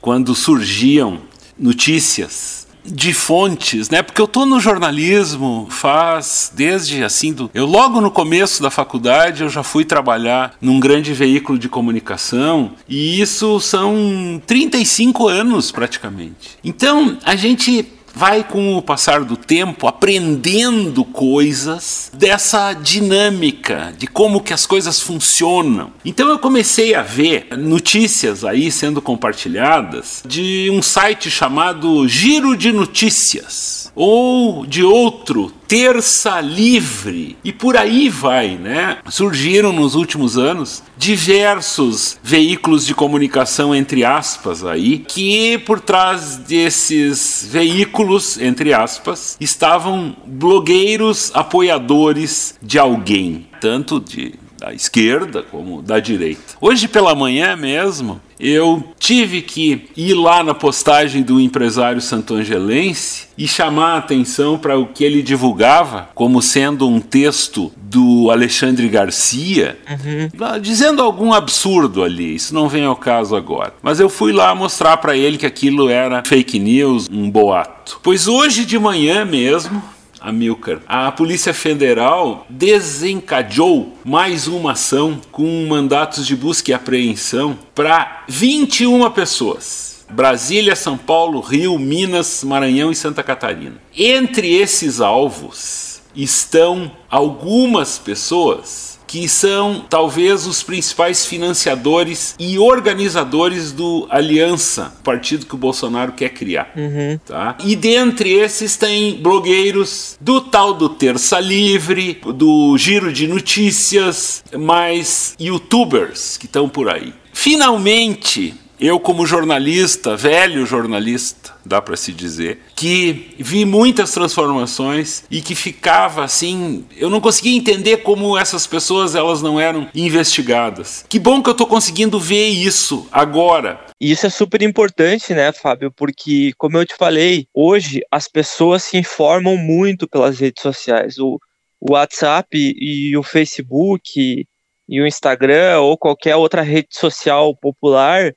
quando 0.00 0.32
surgiam 0.32 1.20
notícias 1.58 2.68
de 2.84 3.12
fontes, 3.12 3.88
né? 3.88 4.02
Porque 4.02 4.20
eu 4.20 4.28
tô 4.28 4.44
no 4.44 4.60
jornalismo 4.60 5.66
faz 5.70 6.52
desde 6.54 7.02
assim 7.02 7.32
do 7.32 7.50
eu 7.54 7.64
logo 7.64 8.00
no 8.00 8.10
começo 8.10 8.62
da 8.62 8.70
faculdade 8.70 9.42
eu 9.42 9.48
já 9.48 9.62
fui 9.62 9.84
trabalhar 9.84 10.54
num 10.60 10.78
grande 10.78 11.14
veículo 11.14 11.58
de 11.58 11.68
comunicação 11.68 12.72
e 12.86 13.20
isso 13.20 13.58
são 13.58 14.40
35 14.46 15.26
anos 15.28 15.72
praticamente. 15.72 16.58
Então, 16.62 17.16
a 17.24 17.34
gente 17.34 17.93
vai 18.14 18.44
com 18.44 18.76
o 18.76 18.82
passar 18.82 19.24
do 19.24 19.36
tempo 19.36 19.88
aprendendo 19.88 21.04
coisas 21.04 22.10
dessa 22.14 22.72
dinâmica 22.72 23.92
de 23.98 24.06
como 24.06 24.40
que 24.40 24.52
as 24.52 24.66
coisas 24.66 25.00
funcionam. 25.00 25.92
Então 26.04 26.28
eu 26.28 26.38
comecei 26.38 26.94
a 26.94 27.02
ver 27.02 27.48
notícias 27.58 28.44
aí 28.44 28.70
sendo 28.70 29.02
compartilhadas 29.02 30.22
de 30.26 30.70
um 30.70 30.80
site 30.80 31.30
chamado 31.30 32.06
Giro 32.06 32.56
de 32.56 32.72
Notícias 32.72 33.90
ou 33.94 34.64
de 34.64 34.82
outro 34.82 35.52
terça 35.66 36.40
livre 36.40 37.36
e 37.44 37.52
por 37.52 37.76
aí 37.76 38.08
vai, 38.08 38.56
né? 38.56 38.98
Surgiram 39.08 39.72
nos 39.72 39.94
últimos 39.94 40.36
anos 40.36 40.82
diversos 40.96 42.18
veículos 42.22 42.86
de 42.86 42.94
comunicação 42.94 43.74
entre 43.74 44.04
aspas 44.04 44.64
aí, 44.64 44.98
que 44.98 45.58
por 45.58 45.80
trás 45.80 46.36
desses 46.36 47.46
veículos 47.50 48.38
entre 48.38 48.72
aspas 48.72 49.36
estavam 49.40 50.16
blogueiros 50.26 51.30
apoiadores 51.34 52.54
de 52.62 52.78
alguém, 52.78 53.46
tanto 53.60 54.00
de 54.00 54.34
da 54.64 54.72
esquerda 54.72 55.42
como 55.42 55.82
da 55.82 56.00
direita. 56.00 56.54
Hoje 56.60 56.88
pela 56.88 57.14
manhã 57.14 57.54
mesmo, 57.54 58.20
eu 58.40 58.82
tive 58.98 59.42
que 59.42 59.88
ir 59.96 60.14
lá 60.14 60.42
na 60.42 60.54
postagem 60.54 61.22
do 61.22 61.40
empresário 61.40 62.00
santangelense 62.00 63.28
e 63.36 63.46
chamar 63.46 63.94
a 63.94 63.98
atenção 63.98 64.56
para 64.56 64.78
o 64.78 64.86
que 64.86 65.04
ele 65.04 65.22
divulgava 65.22 66.08
como 66.14 66.40
sendo 66.40 66.88
um 66.88 67.00
texto 67.00 67.70
do 67.76 68.30
Alexandre 68.30 68.88
Garcia, 68.88 69.78
uhum. 69.88 70.60
dizendo 70.60 71.02
algum 71.02 71.32
absurdo 71.32 72.02
ali. 72.02 72.34
Isso 72.34 72.54
não 72.54 72.68
vem 72.68 72.84
ao 72.84 72.96
caso 72.96 73.36
agora. 73.36 73.74
Mas 73.82 74.00
eu 74.00 74.08
fui 74.08 74.32
lá 74.32 74.54
mostrar 74.54 74.96
para 74.96 75.16
ele 75.16 75.36
que 75.36 75.46
aquilo 75.46 75.88
era 75.88 76.22
fake 76.24 76.58
news, 76.58 77.08
um 77.10 77.30
boato. 77.30 78.00
Pois 78.02 78.26
hoje 78.26 78.64
de 78.64 78.78
manhã 78.78 79.24
mesmo, 79.24 79.82
Amilcar. 80.24 80.80
A 80.88 81.12
Polícia 81.12 81.52
Federal 81.52 82.46
desencadeou 82.48 83.96
mais 84.04 84.46
uma 84.46 84.72
ação 84.72 85.20
com 85.30 85.66
mandatos 85.68 86.26
de 86.26 86.34
busca 86.34 86.70
e 86.70 86.74
apreensão 86.74 87.58
para 87.74 88.24
21 88.26 89.10
pessoas. 89.10 90.04
Brasília, 90.10 90.74
São 90.74 90.96
Paulo, 90.96 91.40
Rio, 91.40 91.78
Minas, 91.78 92.42
Maranhão 92.42 92.90
e 92.90 92.94
Santa 92.94 93.22
Catarina. 93.22 93.76
Entre 93.96 94.54
esses 94.54 95.00
alvos 95.00 96.00
estão 96.14 96.90
algumas 97.10 97.98
pessoas 97.98 98.93
que 99.14 99.28
são 99.28 99.86
talvez 99.88 100.44
os 100.44 100.64
principais 100.64 101.24
financiadores 101.24 102.34
e 102.36 102.58
organizadores 102.58 103.70
do 103.70 104.08
Aliança, 104.10 104.92
partido 105.04 105.46
que 105.46 105.54
o 105.54 105.56
Bolsonaro 105.56 106.10
quer 106.10 106.30
criar. 106.30 106.72
Uhum. 106.74 107.16
Tá? 107.24 107.56
E 107.62 107.76
dentre 107.76 108.32
esses 108.32 108.76
tem 108.76 109.14
blogueiros 109.14 110.18
do 110.20 110.40
tal 110.40 110.74
do 110.74 110.88
Terça 110.88 111.38
Livre, 111.38 112.20
do 112.34 112.76
Giro 112.76 113.12
de 113.12 113.28
Notícias, 113.28 114.42
mais 114.58 115.36
youtubers 115.38 116.36
que 116.36 116.46
estão 116.46 116.68
por 116.68 116.88
aí. 116.88 117.14
Finalmente, 117.32 118.52
eu, 118.84 119.00
como 119.00 119.26
jornalista, 119.26 120.16
velho 120.16 120.66
jornalista, 120.66 121.54
dá 121.64 121.80
para 121.80 121.96
se 121.96 122.12
dizer, 122.12 122.60
que 122.76 123.34
vi 123.38 123.64
muitas 123.64 124.12
transformações 124.12 125.24
e 125.30 125.40
que 125.40 125.54
ficava 125.54 126.24
assim, 126.24 126.84
eu 126.96 127.08
não 127.08 127.20
conseguia 127.20 127.56
entender 127.56 127.98
como 127.98 128.36
essas 128.36 128.66
pessoas 128.66 129.14
elas 129.14 129.40
não 129.40 129.58
eram 129.58 129.88
investigadas. 129.94 131.04
Que 131.08 131.18
bom 131.18 131.42
que 131.42 131.48
eu 131.48 131.52
estou 131.52 131.66
conseguindo 131.66 132.20
ver 132.20 132.48
isso 132.48 133.08
agora. 133.10 133.80
Isso 134.00 134.26
é 134.26 134.30
super 134.30 134.60
importante, 134.62 135.32
né, 135.32 135.52
Fábio? 135.52 135.90
Porque, 135.90 136.52
como 136.58 136.76
eu 136.76 136.84
te 136.84 136.94
falei, 136.94 137.46
hoje 137.54 138.02
as 138.10 138.28
pessoas 138.28 138.82
se 138.82 138.98
informam 138.98 139.56
muito 139.56 140.08
pelas 140.08 140.38
redes 140.38 140.62
sociais. 140.62 141.18
O 141.18 141.38
WhatsApp 141.80 142.48
e 142.52 143.16
o 143.16 143.22
Facebook 143.22 144.46
e 144.88 145.00
o 145.00 145.06
Instagram 145.06 145.80
ou 145.80 145.96
qualquer 145.96 146.36
outra 146.36 146.62
rede 146.62 146.88
social 146.90 147.56
popular 147.56 148.34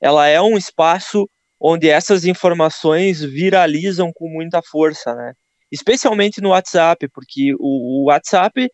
ela 0.00 0.26
é 0.26 0.40
um 0.40 0.56
espaço 0.56 1.28
onde 1.60 1.88
essas 1.88 2.24
informações 2.24 3.20
viralizam 3.20 4.10
com 4.14 4.28
muita 4.28 4.62
força, 4.62 5.14
né? 5.14 5.34
Especialmente 5.70 6.40
no 6.40 6.50
WhatsApp, 6.50 7.06
porque 7.08 7.54
o, 7.54 8.02
o 8.02 8.04
WhatsApp 8.06 8.68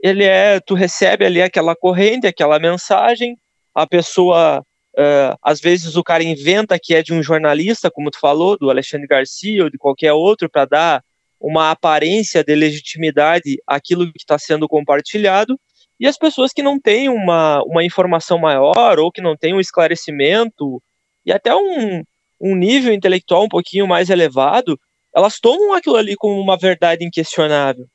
ele 0.00 0.24
é, 0.24 0.60
tu 0.60 0.74
recebe 0.74 1.24
ali 1.24 1.42
aquela 1.42 1.74
corrente, 1.74 2.26
aquela 2.26 2.58
mensagem, 2.58 3.36
a 3.74 3.86
pessoa, 3.86 4.60
uh, 4.60 5.38
às 5.42 5.60
vezes 5.60 5.96
o 5.96 6.04
cara 6.04 6.22
inventa 6.22 6.78
que 6.80 6.94
é 6.94 7.02
de 7.02 7.12
um 7.12 7.22
jornalista, 7.22 7.90
como 7.90 8.10
tu 8.10 8.18
falou, 8.18 8.56
do 8.56 8.70
Alexandre 8.70 9.06
Garcia 9.06 9.64
ou 9.64 9.70
de 9.70 9.78
qualquer 9.78 10.12
outro, 10.12 10.48
para 10.48 10.64
dar 10.64 11.04
uma 11.40 11.70
aparência 11.70 12.42
de 12.44 12.54
legitimidade 12.54 13.58
àquilo 13.66 14.06
que 14.12 14.18
está 14.18 14.38
sendo 14.38 14.68
compartilhado, 14.68 15.58
e 15.98 16.06
as 16.06 16.16
pessoas 16.16 16.52
que 16.52 16.62
não 16.62 16.78
têm 16.78 17.08
uma, 17.08 17.62
uma 17.64 17.84
informação 17.84 18.38
maior 18.38 18.98
ou 18.98 19.10
que 19.10 19.20
não 19.20 19.36
têm 19.36 19.54
um 19.54 19.60
esclarecimento 19.60 20.82
e 21.26 21.32
até 21.32 21.54
um, 21.54 22.02
um 22.40 22.54
nível 22.54 22.92
intelectual 22.92 23.44
um 23.44 23.48
pouquinho 23.48 23.86
mais 23.86 24.08
elevado, 24.08 24.78
elas 25.14 25.40
tomam 25.40 25.74
aquilo 25.74 25.96
ali 25.96 26.14
como 26.16 26.40
uma 26.40 26.56
verdade 26.56 27.04
inquestionável. 27.04 27.86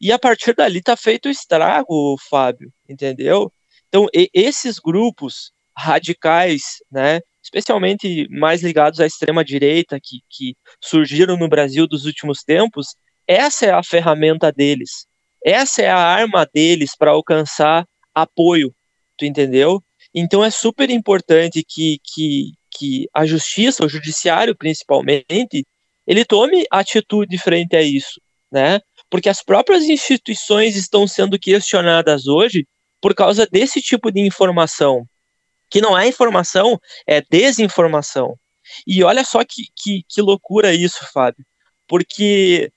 E 0.00 0.10
a 0.10 0.18
partir 0.18 0.54
dali 0.54 0.78
está 0.78 0.96
feito 0.96 1.26
o 1.26 1.30
estrago, 1.30 2.16
Fábio, 2.28 2.72
entendeu? 2.88 3.52
Então, 3.88 4.06
esses 4.34 4.78
grupos 4.78 5.52
radicais, 5.76 6.62
né, 6.90 7.20
especialmente 7.42 8.26
mais 8.30 8.62
ligados 8.62 9.00
à 9.00 9.06
extrema-direita, 9.06 9.98
que, 10.02 10.20
que 10.30 10.56
surgiram 10.80 11.36
no 11.36 11.48
Brasil 11.48 11.86
dos 11.86 12.06
últimos 12.06 12.42
tempos, 12.42 12.96
essa 13.26 13.66
é 13.66 13.70
a 13.70 13.82
ferramenta 13.82 14.50
deles. 14.50 15.06
Essa 15.44 15.82
é 15.82 15.90
a 15.90 15.98
arma 15.98 16.46
deles 16.52 16.96
para 16.96 17.10
alcançar 17.10 17.86
apoio, 18.14 18.74
tu 19.16 19.24
entendeu? 19.24 19.82
Então 20.14 20.44
é 20.44 20.50
super 20.50 20.90
importante 20.90 21.64
que, 21.66 21.98
que, 22.04 22.52
que 22.70 23.08
a 23.12 23.24
justiça, 23.26 23.84
o 23.84 23.88
judiciário 23.88 24.56
principalmente, 24.56 25.66
ele 26.06 26.24
tome 26.24 26.64
atitude 26.70 27.36
frente 27.38 27.76
a 27.76 27.82
isso, 27.82 28.20
né? 28.50 28.80
Porque 29.10 29.28
as 29.28 29.42
próprias 29.42 29.84
instituições 29.84 30.76
estão 30.76 31.06
sendo 31.06 31.38
questionadas 31.38 32.26
hoje 32.26 32.66
por 33.00 33.14
causa 33.14 33.46
desse 33.46 33.80
tipo 33.80 34.10
de 34.10 34.20
informação, 34.20 35.04
que 35.70 35.80
não 35.80 35.98
é 35.98 36.06
informação, 36.06 36.78
é 37.06 37.20
desinformação. 37.20 38.36
E 38.86 39.02
olha 39.02 39.24
só 39.24 39.44
que, 39.44 39.64
que, 39.76 40.04
que 40.08 40.22
loucura 40.22 40.72
isso, 40.72 41.04
Fábio, 41.12 41.44
porque 41.86 42.70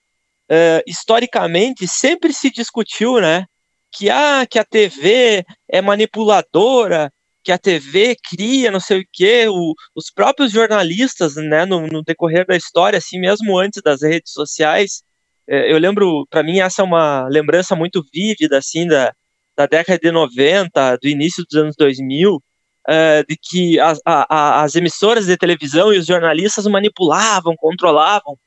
uh, 0.51 0.81
historicamente 0.88 1.88
sempre 1.88 2.34
se 2.34 2.51
discutiu, 2.51 3.19
né, 3.19 3.45
que, 3.91 4.10
ah, 4.10 4.45
que 4.49 4.60
a 4.60 4.65
TV 4.65 5.45
é 5.69 5.81
manipuladora, 5.81 7.12
que 7.43 7.51
a 7.51 7.58
TV 7.58 8.15
cria 8.29 8.71
não 8.71 8.79
sei 8.79 9.01
o 9.01 9.05
quê, 9.13 9.45
o, 9.47 9.73
os 9.95 10.12
próprios 10.12 10.51
jornalistas, 10.51 11.36
né, 11.36 11.65
no, 11.65 11.88
no, 11.88 12.03
decorrer 12.03 12.45
da 12.45 12.55
história, 12.55 12.97
assim, 12.97 13.19
mesmo 13.19 13.58
antes 13.58 13.81
das 13.81 14.01
redes 14.01 14.34
sociais, 14.34 15.03
é, 15.47 15.71
eu 15.71 15.77
lembro, 15.77 16.25
para 16.29 16.43
mim 16.43 16.60
essa 16.60 16.81
é 16.81 16.86
uma 16.86 17.27
lembrança 17.29 17.75
muito 17.75 18.03
vívida, 18.13 18.58
assim, 18.58 18.88
da, 18.88 19.13
da 19.55 19.65
década 19.67 19.99
de 19.99 20.12
90, 20.12 20.97
do 20.97 21.08
início 21.08 21.43
dos 21.45 21.55
anos 21.60 21.75
2000, 21.77 22.41
é, 22.88 23.23
de 23.23 23.38
que 23.41 23.79
as, 23.79 23.99
a, 24.05 24.63
as 24.63 24.75
emissoras 24.75 25.25
de 25.27 25.38
televisão 25.38 25.93
e 25.93 25.97
os 25.97 26.05
jornalistas 26.05 26.65
manipulavam, 26.67 27.55
controlavam, 27.55 28.38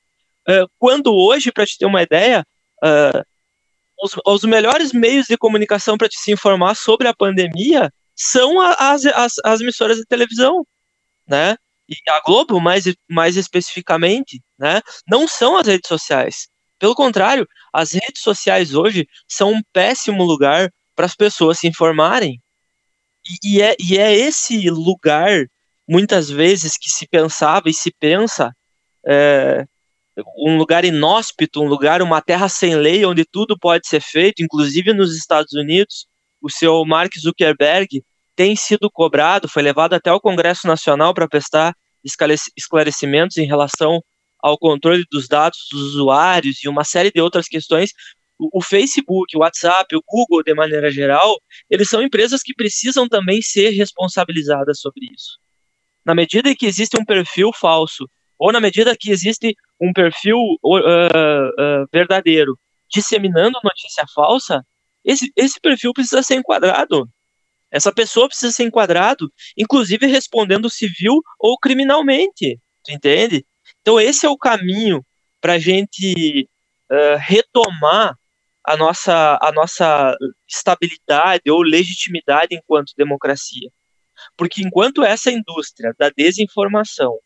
quando 0.79 1.15
hoje, 1.15 1.53
para 1.53 1.67
te 1.67 1.77
ter 1.79 1.87
uma 1.87 2.03
ideia, 2.03 2.45
é, 2.83 3.25
os, 4.01 4.13
os 4.25 4.43
melhores 4.45 4.93
meios 4.93 5.27
de 5.27 5.37
comunicação 5.37 5.99
para 5.99 6.09
te 6.09 6.19
se 6.19 6.33
informar 6.33 6.75
sobre 6.75 7.09
a 7.09 7.15
pandemia 7.15 7.93
são 8.15 8.61
as, 8.61 9.05
as, 9.07 9.35
as 9.45 9.61
emissoras 9.61 9.99
de 9.99 10.05
televisão, 10.07 10.67
né? 11.27 11.57
E 11.89 11.95
a 12.11 12.21
Globo, 12.21 12.61
mais, 12.61 12.85
mais 13.09 13.37
especificamente, 13.37 14.43
né? 14.59 14.81
Não 15.07 15.27
são 15.27 15.57
as 15.57 15.67
redes 15.67 15.89
sociais. 15.89 16.49
Pelo 16.79 16.95
contrário, 16.95 17.47
as 17.73 17.93
redes 17.93 18.23
sociais 18.23 18.75
hoje 18.75 19.07
são 19.27 19.53
um 19.53 19.63
péssimo 19.73 20.25
lugar 20.25 20.71
para 20.95 21.07
as 21.07 21.15
pessoas 21.15 21.59
se 21.59 21.67
informarem. 21.69 22.41
E, 23.45 23.57
e, 23.57 23.63
é, 23.63 23.77
e 23.79 23.99
é 23.99 24.15
esse 24.15 24.69
lugar, 24.71 25.47
muitas 25.89 26.29
vezes, 26.29 26.77
que 26.77 26.89
se 26.91 27.07
pensava 27.07 27.69
e 27.69 27.75
se 27.75 27.93
pensa 27.99 28.53
é, 29.07 29.67
um 30.37 30.57
lugar 30.57 30.85
inóspito, 30.85 31.63
um 31.63 31.67
lugar, 31.67 32.03
uma 32.03 32.21
terra 32.21 32.49
sem 32.49 32.75
lei, 32.75 33.05
onde 33.05 33.25
tudo 33.25 33.59
pode 33.59 33.87
ser 33.87 34.01
feito, 34.01 34.43
inclusive 34.43 34.93
nos 34.93 35.17
Estados 35.17 35.53
Unidos. 35.53 36.07
O 36.41 36.51
seu 36.51 36.85
Mark 36.85 37.13
Zuckerberg 37.19 38.03
tem 38.35 38.55
sido 38.55 38.91
cobrado, 38.91 39.49
foi 39.49 39.63
levado 39.63 39.95
até 39.95 40.13
o 40.13 40.21
Congresso 40.21 40.67
Nacional 40.67 41.13
para 41.13 41.29
prestar 41.29 41.75
esclarecimentos 42.57 43.37
em 43.37 43.47
relação 43.47 44.01
ao 44.41 44.57
controle 44.57 45.05
dos 45.11 45.27
dados 45.27 45.59
dos 45.71 45.95
usuários 45.95 46.63
e 46.63 46.69
uma 46.69 46.85
série 46.85 47.11
de 47.11 47.21
outras 47.21 47.49
questões. 47.49 47.91
O, 48.39 48.63
Facebook, 48.63 49.37
o 49.37 49.41
WhatsApp, 49.41 49.97
o 49.97 50.03
Google, 50.07 50.45
de 50.45 50.55
maneira 50.55 50.93
geral, 50.93 51.37
eles 51.69 51.89
são 51.89 52.01
empresas 52.01 52.41
que 52.41 52.55
precisam 52.55 53.09
também 53.09 53.43
ser 53.43 53.71
responsabilizadas 53.71 54.79
sobre 54.81 55.07
isso. 55.13 55.39
Na 56.05 56.15
medida 56.15 56.49
em 56.49 56.55
que 56.55 56.67
existe 56.67 56.97
um 56.97 57.05
perfil 57.05 57.51
falso 57.53 58.09
ou 58.39 58.53
na 58.53 58.61
medida 58.61 58.97
que 58.97 59.11
existe 59.11 59.57
um 59.81 59.93
perfil 59.93 60.39
uh, 60.63 60.79
uh, 60.79 61.87
verdadeiro 61.93 62.59
disseminando 62.91 63.59
notícia 63.63 64.05
falsa, 64.15 64.65
esse, 65.05 65.31
esse 65.37 65.61
perfil 65.61 65.93
precisa 65.93 66.23
ser 66.23 66.37
enquadrado. 66.37 67.09
Essa 67.71 67.93
pessoa 67.93 68.29
precisa 68.29 68.51
ser 68.53 68.65
enquadrado, 68.65 69.31
inclusive 69.57 70.07
respondendo 70.07 70.71
civil 70.71 71.21
ou 71.39 71.59
criminalmente, 71.59 72.59
tu 72.83 72.93
entende? 72.93 73.45
Então 73.83 74.01
esse 74.01 74.25
é 74.25 74.29
o 74.29 74.39
caminho 74.39 75.05
para 75.41 75.55
a 75.55 75.59
gente 75.59 76.49
uh, 76.91 77.17
retomar 77.19 78.17
a 78.65 78.77
nossa, 78.77 79.39
a 79.41 79.53
nossa 79.53 80.17
estabilidade 80.49 81.51
ou 81.51 81.63
legitimidade 81.63 82.55
enquanto 82.55 82.95
democracia. 82.97 83.71
Porque 84.37 84.63
enquanto 84.63 85.05
essa 85.05 85.31
indústria 85.31 85.95
da 85.99 86.11
desinformação 86.11 87.19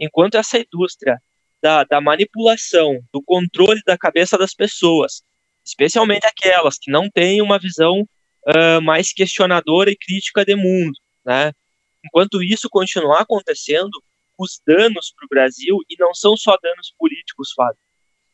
enquanto 0.00 0.36
essa 0.36 0.58
indústria 0.58 1.20
da, 1.62 1.84
da 1.84 2.00
manipulação, 2.00 3.00
do 3.12 3.22
controle 3.22 3.80
da 3.86 3.96
cabeça 3.96 4.36
das 4.38 4.54
pessoas, 4.54 5.22
especialmente 5.64 6.26
aquelas 6.26 6.78
que 6.78 6.90
não 6.90 7.10
têm 7.10 7.42
uma 7.42 7.58
visão 7.58 8.00
uh, 8.00 8.80
mais 8.82 9.12
questionadora 9.12 9.90
e 9.90 9.96
crítica 9.96 10.44
de 10.44 10.54
mundo, 10.54 10.98
né? 11.24 11.52
Enquanto 12.04 12.42
isso 12.42 12.68
continuar 12.70 13.20
acontecendo, 13.20 13.90
os 14.38 14.60
danos 14.66 15.12
para 15.14 15.26
o 15.26 15.28
Brasil, 15.28 15.78
e 15.88 15.96
não 15.98 16.14
são 16.14 16.34
só 16.36 16.56
danos 16.62 16.94
políticos, 16.98 17.52
Fábio, 17.54 17.78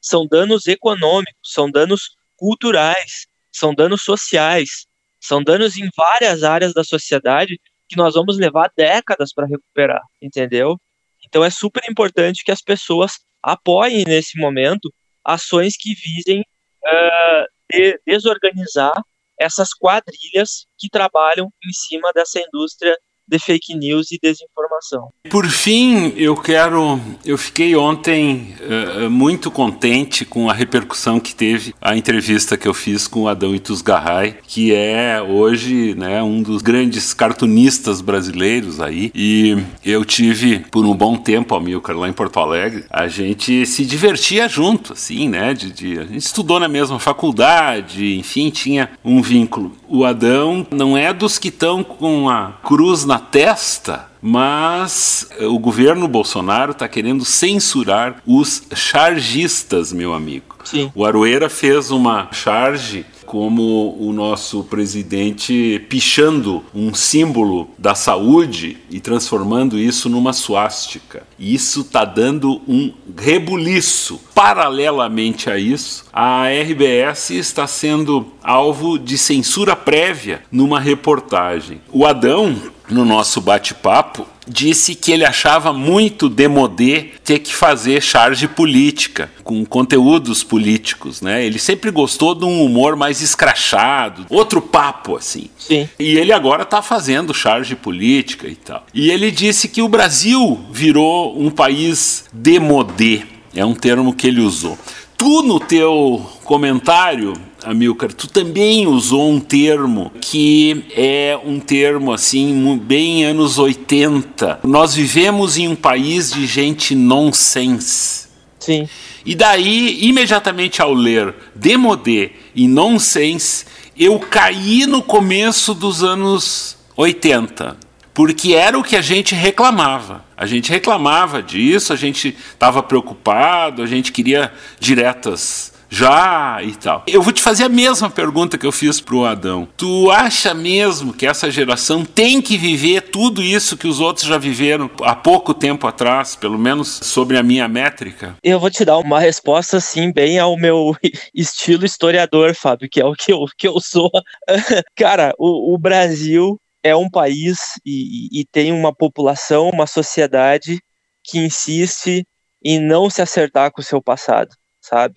são 0.00 0.26
danos 0.26 0.68
econômicos, 0.68 1.34
são 1.42 1.68
danos 1.68 2.16
culturais, 2.36 3.26
são 3.50 3.74
danos 3.74 4.02
sociais, 4.02 4.86
são 5.20 5.42
danos 5.42 5.76
em 5.76 5.88
várias 5.96 6.44
áreas 6.44 6.72
da 6.72 6.84
sociedade 6.84 7.60
que 7.88 7.96
nós 7.96 8.14
vamos 8.14 8.38
levar 8.38 8.70
décadas 8.76 9.32
para 9.32 9.46
recuperar, 9.46 10.02
entendeu? 10.22 10.78
Então 11.26 11.44
é 11.44 11.50
super 11.50 11.82
importante 11.90 12.44
que 12.44 12.52
as 12.52 12.62
pessoas 12.62 13.12
apoiem 13.42 14.04
nesse 14.04 14.38
momento 14.38 14.92
ações 15.24 15.76
que 15.76 15.94
visem 15.94 16.40
uh, 16.40 17.44
de 17.70 18.00
desorganizar 18.06 18.94
essas 19.38 19.74
quadrilhas 19.74 20.66
que 20.78 20.88
trabalham 20.88 21.46
em 21.64 21.72
cima 21.72 22.12
dessa 22.12 22.40
indústria 22.40 22.96
de 23.26 23.38
fake 23.38 23.74
news 23.74 24.12
e 24.12 24.18
desinformação. 24.22 25.08
Por 25.28 25.46
fim, 25.46 26.12
eu 26.16 26.36
quero. 26.36 27.00
Eu 27.24 27.36
fiquei 27.36 27.74
ontem 27.74 28.54
uh, 28.60 29.10
muito 29.10 29.50
contente 29.50 30.24
com 30.24 30.48
a 30.48 30.52
repercussão 30.52 31.18
que 31.18 31.34
teve 31.34 31.74
a 31.80 31.96
entrevista 31.96 32.56
que 32.56 32.68
eu 32.68 32.74
fiz 32.74 33.08
com 33.08 33.22
o 33.22 33.28
Adão 33.28 33.54
Itusgarray, 33.54 34.36
que 34.46 34.72
é 34.72 35.20
hoje 35.20 35.94
né, 35.94 36.22
um 36.22 36.42
dos 36.42 36.62
grandes 36.62 37.12
cartunistas 37.12 38.00
brasileiros 38.00 38.80
aí. 38.80 39.10
E 39.14 39.56
eu 39.84 40.04
tive 40.04 40.60
por 40.70 40.84
um 40.84 40.94
bom 40.94 41.16
tempo, 41.16 41.54
Amilcar, 41.54 41.96
lá 41.96 42.08
em 42.08 42.12
Porto 42.12 42.38
Alegre. 42.38 42.84
A 42.90 43.08
gente 43.08 43.66
se 43.66 43.84
divertia 43.84 44.48
junto, 44.48 44.92
assim, 44.92 45.28
né? 45.28 45.52
De, 45.52 45.72
de, 45.72 45.98
a 45.98 46.04
gente 46.04 46.18
estudou 46.18 46.60
na 46.60 46.68
mesma 46.68 46.98
faculdade, 46.98 48.16
enfim, 48.16 48.50
tinha 48.50 48.90
um 49.04 49.20
vínculo. 49.20 49.72
O 49.88 50.04
Adão 50.04 50.66
não 50.70 50.96
é 50.96 51.12
dos 51.12 51.38
que 51.38 51.48
estão 51.48 51.82
com 51.82 52.28
a 52.28 52.52
cruz 52.62 53.04
na 53.04 53.15
na 53.16 53.18
testa, 53.18 54.11
mas 54.20 55.26
o 55.40 55.59
governo 55.59 56.07
Bolsonaro 56.07 56.72
está 56.72 56.87
querendo 56.87 57.24
censurar 57.24 58.22
os 58.26 58.64
chargistas, 58.74 59.90
meu 59.90 60.12
amigo. 60.12 60.57
Sim. 60.64 60.92
O 60.94 61.02
Aroeira 61.02 61.48
fez 61.48 61.90
uma 61.90 62.29
charge 62.31 63.07
como 63.24 63.96
o 63.98 64.12
nosso 64.12 64.62
presidente 64.64 65.85
pichando 65.88 66.64
um 66.74 66.94
símbolo 66.94 67.68
da 67.76 67.94
saúde 67.94 68.79
e 68.88 69.00
transformando 69.00 69.79
isso 69.79 70.09
numa 70.09 70.33
suástica. 70.33 71.24
Isso 71.38 71.81
está 71.81 72.05
dando 72.05 72.62
um 72.68 72.92
rebuliço. 73.18 74.20
Paralelamente 74.35 75.50
a 75.50 75.59
isso, 75.59 76.05
a 76.12 76.44
RBS 76.48 77.31
está 77.31 77.66
sendo 77.66 78.29
alvo 78.42 78.98
de 78.98 79.18
censura 79.18 79.74
prévia 79.74 80.42
numa 80.50 80.79
reportagem. 80.79 81.81
O 81.92 82.07
Adão, 82.07 82.57
no 82.88 83.05
nosso 83.05 83.40
bate-papo, 83.40 84.27
disse 84.46 84.94
que 84.94 85.12
ele 85.12 85.25
achava 85.25 85.72
muito 85.72 86.29
demodé 86.29 87.11
ter 87.25 87.40
que 87.40 87.55
fazer 87.55 88.01
charge 88.01 88.46
política, 88.46 89.31
com 89.42 89.64
conteúdos 89.64 90.44
políticos, 90.44 91.20
né? 91.20 91.44
Ele 91.44 91.59
sempre 91.59 91.90
gostou 91.90 92.35
de 92.35 92.44
um 92.44 92.64
humor 92.64 92.96
mais 92.96 93.20
escrachado, 93.20 94.25
outro 94.31 94.62
papo, 94.62 95.16
assim. 95.16 95.49
Sim. 95.59 95.88
E 95.99 96.16
ele 96.16 96.33
agora 96.33 96.62
está 96.62 96.81
fazendo 96.81 97.35
charge 97.35 97.75
política 97.75 98.46
e 98.46 98.55
tal. 98.55 98.87
E 98.94 99.11
ele 99.11 99.31
disse 99.31 99.68
que 99.68 99.83
o 99.83 99.88
Brasil 99.88 100.61
virou 100.70 101.40
um 101.40 101.51
país 101.51 102.25
demodé, 102.33 103.25
é 103.55 103.64
um 103.64 103.75
termo 103.75 104.14
que 104.14 104.27
ele 104.27 104.40
usou. 104.40 104.79
Tu, 105.16 105.42
no 105.42 105.59
teu 105.59 106.25
comentário, 106.44 107.33
Amilcar, 107.66 108.12
tu 108.12 108.29
também 108.29 108.87
usou 108.87 109.29
um 109.29 109.40
termo 109.40 110.12
que 110.20 110.85
é 110.94 111.37
um 111.44 111.59
termo 111.59 112.12
assim, 112.12 112.81
bem 112.81 113.24
anos 113.24 113.59
80. 113.59 114.61
Nós 114.62 114.94
vivemos 114.94 115.59
em 115.59 115.66
um 115.66 115.74
país 115.74 116.31
de 116.31 116.46
gente 116.46 116.94
nonsense. 116.94 118.29
Sim. 118.61 118.88
E 119.24 119.35
daí, 119.35 119.98
imediatamente 120.07 120.81
ao 120.81 120.94
ler 120.94 121.35
Demodé 121.57 122.31
e 122.55 122.68
Nonsense, 122.68 123.64
eu 123.98 124.16
caí 124.20 124.87
no 124.87 125.02
começo 125.02 125.74
dos 125.74 126.05
anos 126.05 126.76
80 126.96 127.85
porque 128.14 128.55
era 128.55 128.79
o 128.79 128.83
que 128.83 128.96
a 128.96 129.02
gente 129.02 129.35
reclamava. 129.35 130.24
A 130.35 130.46
gente 130.46 130.70
reclamava 130.70 131.42
disso, 131.42 131.92
a 131.92 131.96
gente 131.96 132.35
estava 132.55 132.83
preocupado, 132.83 133.83
a 133.83 133.87
gente 133.87 134.11
queria 134.11 134.50
diretas 134.81 135.75
já 135.88 136.62
e 136.62 136.75
tal. 136.75 137.05
Eu 137.07 137.22
vou 137.22 137.33
te 137.33 137.42
fazer 137.42 137.64
a 137.64 137.68
mesma 137.68 138.11
pergunta 138.11 138.59
que 138.59 138.66
eu 138.66 138.72
fiz 138.72 139.01
pro 139.01 139.25
Adão. 139.25 139.68
Tu 139.77 140.11
acha 140.11 140.53
mesmo 140.55 141.12
que 141.12 141.27
essa 141.27 141.51
geração 141.51 142.05
tem 142.05 142.40
que 142.40 142.57
viver 142.57 143.03
tudo 143.03 143.42
isso 143.42 143.77
que 143.77 143.87
os 143.87 144.01
outros 144.01 144.27
já 144.27 144.38
viveram 144.38 144.90
há 145.03 145.14
pouco 145.14 145.55
tempo 145.55 145.87
atrás, 145.87 146.37
pelo 146.37 146.59
menos 146.59 146.88
sobre 147.03 147.37
a 147.38 147.42
minha 147.42 147.68
métrica? 147.68 148.37
Eu 148.42 148.59
vou 148.59 148.70
te 148.70 148.85
dar 148.85 148.99
uma 148.99 149.20
resposta 149.20 149.77
assim 149.77 150.12
bem 150.12 150.38
ao 150.38 150.57
meu 150.57 150.94
estilo 151.35 151.85
historiador, 151.85 152.55
Fábio, 152.55 152.88
que 152.90 153.01
é 153.01 153.05
o 153.05 153.14
que 153.14 153.33
eu, 153.33 153.44
que 153.57 153.68
eu 153.68 153.81
sou. 153.81 154.11
Cara, 154.96 155.35
o, 155.38 155.75
o 155.75 155.79
Brasil 155.79 156.61
é 156.83 156.94
um 156.94 157.11
país 157.11 157.59
e, 157.85 158.40
e 158.40 158.44
tem 158.44 158.72
uma 158.72 158.94
população, 158.94 159.70
uma 159.70 159.87
sociedade 159.87 160.81
que 161.25 161.38
insiste 161.38 162.25
em 162.64 162.81
não 162.81 163.11
se 163.11 163.20
acertar 163.20 163.72
com 163.72 163.81
o 163.81 163.85
seu 163.85 164.01
passado, 164.01 164.55
sabe? 164.81 165.14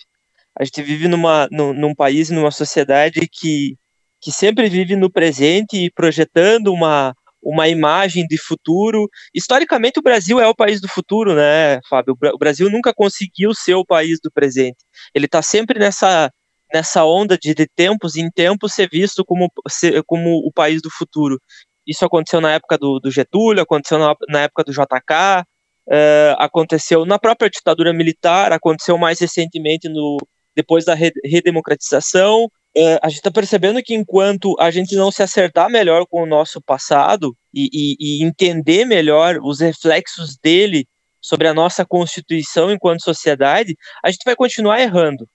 A 0.60 0.66
gente 0.66 0.82
vive 0.82 1.08
numa, 1.08 1.48
num, 1.50 1.74
num 1.74 1.96
país, 1.96 2.30
numa 2.30 2.52
sociedade 2.52 3.22
que, 3.32 3.78
que 4.22 4.30
sempre 4.32 4.68
vive 4.68 4.96
no 4.98 5.10
presente 5.10 5.78
e 5.78 5.90
projetando 5.90 6.74
uma, 6.74 7.16
uma 7.42 7.70
imagem 7.70 8.28
de 8.28 8.38
futuro. 8.38 9.08
Historicamente, 9.34 10.00
o 10.00 10.04
Brasil 10.04 10.38
é 10.38 10.48
o 10.48 10.56
país 10.56 10.82
do 10.82 10.88
futuro, 10.90 11.34
né, 11.34 11.80
Fábio? 11.90 12.16
O 12.34 12.38
Brasil 12.38 12.70
nunca 12.70 12.94
conseguiu 12.94 13.54
ser 13.54 13.76
o 13.76 13.86
país 13.86 14.20
do 14.22 14.30
presente. 14.30 14.78
Ele 15.16 15.28
está 15.28 15.42
sempre 15.42 15.80
nessa, 15.80 16.30
nessa 16.74 17.06
onda 17.06 17.38
de, 17.38 17.54
de 17.54 17.66
tempos 17.66 18.18
em 18.18 18.30
tempos 18.30 18.74
ser 18.74 18.90
visto 18.92 19.24
como, 19.24 19.50
ser, 19.70 20.04
como 20.06 20.40
o 20.46 20.52
país 20.52 20.82
do 20.82 20.90
futuro. 20.92 21.40
Isso 21.88 22.06
aconteceu 22.06 22.42
na 22.42 22.52
época 22.52 22.78
do, 22.78 23.00
do 23.00 23.10
Getúlio, 23.10 23.64
aconteceu 23.64 23.98
na, 23.98 24.14
na, 24.28 24.42
época 24.42 24.66
do 24.66 24.74
JK, 24.74 24.84
uh, 24.84 25.46
eh, 25.90 26.36
aconteceu 26.38 27.06
na 27.06 27.18
própria 27.18 27.50
ditadura 27.50 27.92
militar, 27.94 28.52
aconteceu 28.52 28.96
mais 28.96 29.20
recentemente 29.20 29.90
no, 29.90 30.18
depois 30.56 30.86
da 30.86 30.96
redemocratização, 30.96 32.50
é, 32.76 33.00
a 33.02 33.10
gente 33.10 33.18
está 33.18 33.32
percebendo 33.32 33.82
que 33.82 33.96
enquanto 33.96 34.56
a 34.60 34.70
gente 34.70 34.96
não 34.96 35.12
se 35.12 35.24
acertar 35.24 35.70
melhor 35.70 36.06
com 36.08 36.24
o 36.24 36.26
nosso 36.26 36.62
passado 36.62 37.36
e, 37.54 37.70
e, 37.74 37.96
e, 38.00 38.24
entender 38.24 38.86
melhor 38.86 39.40
os 39.42 39.60
reflexos 39.60 40.38
dele 40.38 40.88
sobre 41.22 41.48
a 41.48 41.54
nossa 41.54 41.86
constituição 41.86 42.72
enquanto 42.72 43.04
sociedade, 43.04 43.76
a 44.04 44.12
gente 44.12 44.24
vai 44.24 44.36
continuar 44.36 44.80
errando, 44.80 45.28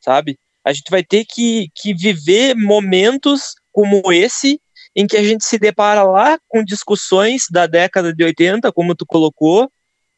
sabe? 0.00 0.38
A 0.64 0.72
gente 0.72 0.90
vai 0.90 1.02
ter 1.02 1.24
que, 1.24 1.68
que 1.74 1.94
viver 1.94 2.54
momentos 2.54 3.54
como 3.72 4.12
esse 4.12 4.60
em 4.94 5.06
que 5.06 5.16
a 5.16 5.22
gente 5.22 5.44
se 5.44 5.58
depara 5.58 6.02
lá 6.02 6.38
com 6.46 6.62
discussões 6.62 7.44
da 7.50 7.66
década 7.66 8.14
de 8.14 8.22
80, 8.22 8.70
como 8.72 8.94
tu 8.94 9.06
colocou, 9.06 9.70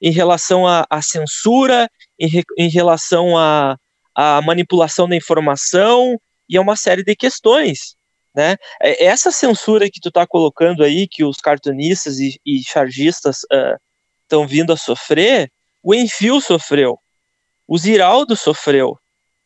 em 0.02 0.10
relação 0.10 0.66
à, 0.66 1.00
censura, 1.00 1.88
em, 2.18 2.42
em 2.58 2.68
relação 2.68 3.38
à, 3.38 3.76
à 4.14 4.40
manipulação 4.40 5.08
da 5.08 5.16
informação, 5.16 6.20
e 6.48 6.56
é 6.56 6.60
uma 6.60 6.76
série 6.76 7.02
de 7.02 7.16
questões, 7.16 7.96
né? 8.34 8.56
É, 8.80 9.04
essa 9.06 9.30
censura 9.30 9.90
que 9.90 10.00
tu 10.00 10.10
tá 10.10 10.26
colocando 10.26 10.84
aí, 10.84 11.08
que 11.08 11.24
os 11.24 11.38
cartunistas 11.38 12.18
e, 12.18 12.38
e 12.44 12.62
chargistas 12.62 13.38
estão 14.22 14.42
uh, 14.42 14.46
vindo 14.46 14.72
a 14.72 14.76
sofrer, 14.76 15.50
o 15.82 15.94
Enfio 15.94 16.40
sofreu, 16.40 16.98
o 17.66 17.78
Ziraldo 17.78 18.36
sofreu, 18.36 18.98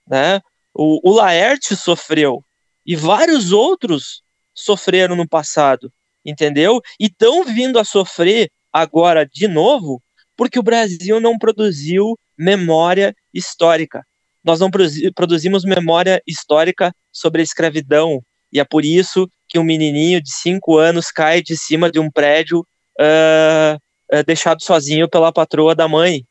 né? 0.06 0.40
O, 0.74 1.10
o 1.10 1.14
Laerte 1.14 1.74
sofreu, 1.74 2.44
e 2.84 2.94
vários 2.94 3.52
outros 3.52 4.22
sofreram 4.54 5.16
no 5.16 5.28
passado, 5.28 5.92
entendeu? 6.24 6.80
E 6.98 7.06
estão 7.06 7.44
vindo 7.44 7.78
a 7.78 7.84
sofrer 7.84 8.50
agora 8.72 9.26
de 9.26 9.48
novo, 9.48 10.02
porque 10.36 10.58
o 10.58 10.62
Brasil 10.62 11.20
não 11.20 11.38
produziu 11.38 12.18
memória 12.36 13.14
histórica 13.32 14.04
nós 14.44 14.60
não 14.60 14.70
produzimos 15.14 15.64
memória 15.64 16.22
histórica 16.26 16.92
sobre 17.12 17.40
a 17.40 17.44
escravidão. 17.44 18.22
E 18.52 18.60
é 18.60 18.64
por 18.64 18.84
isso 18.84 19.28
que 19.48 19.58
um 19.58 19.64
menininho 19.64 20.22
de 20.22 20.32
cinco 20.32 20.78
anos 20.78 21.10
cai 21.10 21.42
de 21.42 21.56
cima 21.56 21.90
de 21.90 21.98
um 21.98 22.10
prédio 22.10 22.60
uh, 22.60 24.22
deixado 24.26 24.62
sozinho 24.62 25.08
pela 25.08 25.32
patroa 25.32 25.74
da 25.74 25.88
mãe. 25.88 26.24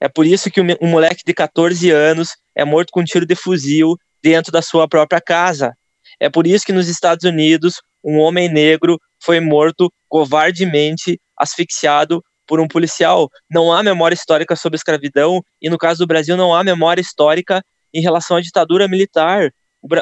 É 0.00 0.08
por 0.08 0.26
isso 0.26 0.50
que 0.50 0.60
um 0.60 0.88
moleque 0.88 1.22
de 1.24 1.32
14 1.32 1.90
anos 1.90 2.30
é 2.56 2.64
morto 2.64 2.90
com 2.90 3.00
um 3.00 3.04
tiro 3.04 3.24
de 3.24 3.36
fuzil 3.36 3.96
dentro 4.22 4.50
da 4.50 4.60
sua 4.60 4.88
própria 4.88 5.20
casa. 5.20 5.72
É 6.18 6.28
por 6.28 6.46
isso 6.46 6.66
que 6.66 6.72
nos 6.72 6.88
Estados 6.88 7.24
Unidos 7.24 7.80
um 8.04 8.18
homem 8.18 8.48
negro 8.48 8.98
foi 9.22 9.38
morto 9.38 9.92
covardemente, 10.08 11.20
asfixiado 11.38 12.22
por 12.46 12.60
um 12.60 12.68
policial. 12.68 13.28
Não 13.50 13.72
há 13.72 13.82
memória 13.82 14.14
histórica 14.14 14.56
sobre 14.56 14.76
escravidão, 14.76 15.42
e 15.60 15.68
no 15.70 15.78
caso 15.78 16.00
do 16.00 16.06
Brasil, 16.06 16.36
não 16.36 16.54
há 16.54 16.62
memória 16.62 17.00
histórica 17.00 17.64
em 17.92 18.00
relação 18.00 18.36
à 18.36 18.40
ditadura 18.40 18.88
militar. 18.88 19.52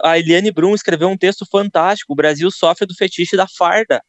A 0.05 0.19
Eliane 0.19 0.53
Brum 0.53 0.75
escreveu 0.75 1.09
um 1.09 1.17
texto 1.17 1.47
fantástico: 1.51 2.13
o 2.13 2.17
Brasil 2.17 2.51
sofre 2.51 2.87
do 2.87 2.95
fetiche 2.95 3.37
da 3.37 3.47
farda. 3.47 4.03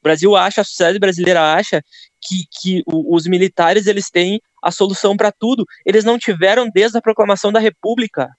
O 0.00 0.02
Brasil 0.02 0.36
acha, 0.36 0.60
a 0.60 0.64
sociedade 0.64 0.98
brasileira 0.98 1.54
acha 1.54 1.82
que, 2.20 2.44
que 2.60 2.82
os 2.86 3.26
militares 3.26 3.86
eles 3.86 4.10
têm 4.10 4.40
a 4.62 4.70
solução 4.70 5.16
para 5.16 5.32
tudo. 5.32 5.64
Eles 5.84 6.04
não 6.04 6.18
tiveram 6.18 6.70
desde 6.72 6.98
a 6.98 7.02
proclamação 7.02 7.50
da 7.50 7.58
República. 7.58 8.30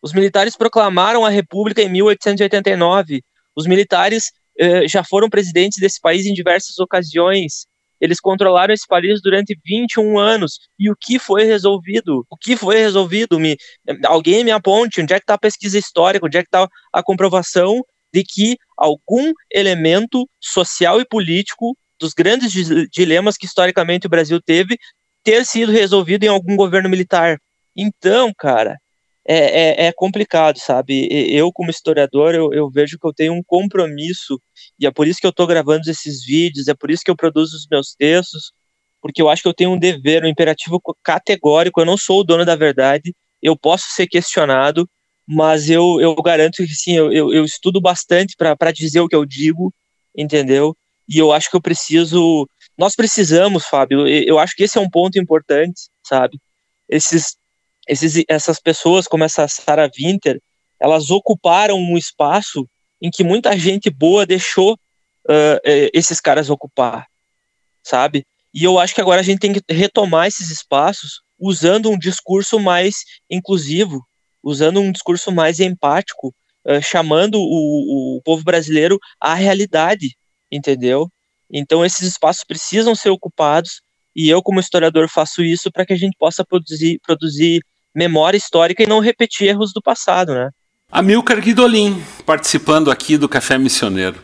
Os 0.00 0.12
militares 0.12 0.56
proclamaram 0.56 1.24
a 1.24 1.30
República 1.30 1.82
em 1.82 1.88
1889. 1.88 3.22
Os 3.54 3.66
militares 3.66 4.32
eh, 4.58 4.88
já 4.88 5.04
foram 5.04 5.28
presidentes 5.28 5.78
desse 5.78 6.00
país 6.00 6.26
em 6.26 6.34
diversas 6.34 6.78
ocasiões. 6.78 7.66
Eles 8.02 8.18
controlaram 8.18 8.74
esse 8.74 8.86
país 8.86 9.22
durante 9.22 9.56
21 9.64 10.18
anos. 10.18 10.58
E 10.76 10.90
o 10.90 10.96
que 11.00 11.20
foi 11.20 11.44
resolvido? 11.44 12.26
O 12.28 12.36
que 12.36 12.56
foi 12.56 12.78
resolvido? 12.78 13.38
Me, 13.38 13.56
alguém 14.06 14.42
me 14.42 14.50
aponte 14.50 15.00
onde 15.00 15.14
é 15.14 15.20
que 15.20 15.22
está 15.22 15.34
a 15.34 15.38
pesquisa 15.38 15.78
histórica, 15.78 16.26
onde 16.26 16.36
é 16.36 16.42
que 16.42 16.48
está 16.48 16.68
a 16.92 17.00
comprovação 17.00 17.80
de 18.12 18.24
que 18.24 18.58
algum 18.76 19.32
elemento 19.52 20.28
social 20.40 21.00
e 21.00 21.04
político 21.06 21.76
dos 21.96 22.12
grandes 22.12 22.52
dilemas 22.90 23.36
que 23.36 23.46
historicamente 23.46 24.08
o 24.08 24.10
Brasil 24.10 24.42
teve 24.42 24.76
ter 25.22 25.46
sido 25.46 25.70
resolvido 25.70 26.24
em 26.24 26.28
algum 26.28 26.56
governo 26.56 26.88
militar. 26.88 27.38
Então, 27.76 28.32
cara, 28.36 28.78
é, 29.24 29.84
é, 29.84 29.86
é, 29.86 29.92
complicado, 29.92 30.58
sabe? 30.58 31.06
Eu, 31.32 31.52
como 31.52 31.70
historiador, 31.70 32.34
eu, 32.34 32.52
eu, 32.52 32.68
vejo 32.70 32.98
que 32.98 33.06
eu 33.06 33.12
tenho 33.12 33.32
um 33.32 33.42
compromisso, 33.42 34.40
e 34.78 34.86
é 34.86 34.90
por 34.90 35.06
isso 35.06 35.20
que 35.20 35.26
eu 35.26 35.30
estou 35.30 35.46
gravando 35.46 35.88
esses 35.88 36.24
vídeos, 36.24 36.68
é 36.68 36.74
por 36.74 36.90
isso 36.90 37.02
que 37.04 37.10
eu 37.10 37.16
produzo 37.16 37.56
os 37.56 37.66
meus 37.70 37.94
textos, 37.94 38.52
porque 39.00 39.22
eu 39.22 39.28
acho 39.28 39.42
que 39.42 39.48
eu 39.48 39.54
tenho 39.54 39.70
um 39.70 39.78
dever, 39.78 40.24
um 40.24 40.28
imperativo 40.28 40.80
categórico, 41.02 41.80
eu 41.80 41.86
não 41.86 41.96
sou 41.96 42.20
o 42.20 42.24
dono 42.24 42.44
da 42.44 42.56
verdade, 42.56 43.14
eu 43.40 43.56
posso 43.56 43.86
ser 43.94 44.06
questionado, 44.06 44.88
mas 45.26 45.70
eu, 45.70 46.00
eu 46.00 46.14
garanto 46.16 46.56
que 46.56 46.74
sim, 46.74 46.94
eu, 46.96 47.12
eu, 47.12 47.44
estudo 47.44 47.80
bastante 47.80 48.36
para 48.36 48.72
dizer 48.72 49.00
o 49.00 49.08
que 49.08 49.16
eu 49.16 49.24
digo, 49.24 49.72
entendeu? 50.16 50.76
E 51.08 51.18
eu 51.18 51.32
acho 51.32 51.50
que 51.50 51.56
eu 51.56 51.60
preciso. 51.60 52.48
Nós 52.76 52.94
precisamos, 52.94 53.64
Fábio, 53.66 54.06
eu 54.06 54.38
acho 54.38 54.54
que 54.56 54.64
esse 54.64 54.78
é 54.78 54.80
um 54.80 54.90
ponto 54.90 55.18
importante, 55.18 55.88
sabe? 56.02 56.38
Esses 56.88 57.36
esses, 57.86 58.24
essas 58.28 58.60
pessoas, 58.60 59.06
como 59.06 59.24
essa 59.24 59.46
Sarah 59.48 59.90
Winter, 59.96 60.40
elas 60.80 61.10
ocuparam 61.10 61.78
um 61.78 61.96
espaço 61.96 62.68
em 63.00 63.10
que 63.10 63.24
muita 63.24 63.56
gente 63.56 63.90
boa 63.90 64.26
deixou 64.26 64.74
uh, 64.74 65.60
esses 65.92 66.20
caras 66.20 66.50
ocupar, 66.50 67.06
sabe? 67.82 68.24
E 68.54 68.64
eu 68.64 68.78
acho 68.78 68.94
que 68.94 69.00
agora 69.00 69.20
a 69.20 69.24
gente 69.24 69.40
tem 69.40 69.52
que 69.52 69.62
retomar 69.68 70.26
esses 70.26 70.50
espaços 70.50 71.20
usando 71.38 71.90
um 71.90 71.98
discurso 71.98 72.60
mais 72.60 72.96
inclusivo, 73.30 74.06
usando 74.42 74.80
um 74.80 74.92
discurso 74.92 75.32
mais 75.32 75.58
empático, 75.58 76.34
uh, 76.64 76.80
chamando 76.82 77.36
o, 77.40 78.16
o 78.16 78.22
povo 78.22 78.44
brasileiro 78.44 78.98
à 79.20 79.34
realidade, 79.34 80.16
entendeu? 80.50 81.08
Então 81.50 81.84
esses 81.84 82.06
espaços 82.06 82.44
precisam 82.44 82.94
ser 82.94 83.10
ocupados 83.10 83.82
e 84.14 84.28
eu 84.28 84.42
como 84.42 84.60
historiador 84.60 85.08
faço 85.08 85.42
isso 85.42 85.70
para 85.72 85.86
que 85.86 85.92
a 85.92 85.96
gente 85.96 86.16
possa 86.18 86.44
produzir, 86.44 87.00
produzir 87.04 87.62
memória 87.94 88.38
histórica 88.38 88.82
e 88.82 88.86
não 88.86 89.00
repetir 89.00 89.48
erros 89.48 89.72
do 89.72 89.82
passado, 89.82 90.34
né? 90.34 90.50
Amilcar 90.90 91.40
Guidolin, 91.40 92.02
participando 92.26 92.90
aqui 92.90 93.16
do 93.16 93.28
Café 93.28 93.56
Missioneiro. 93.56 94.16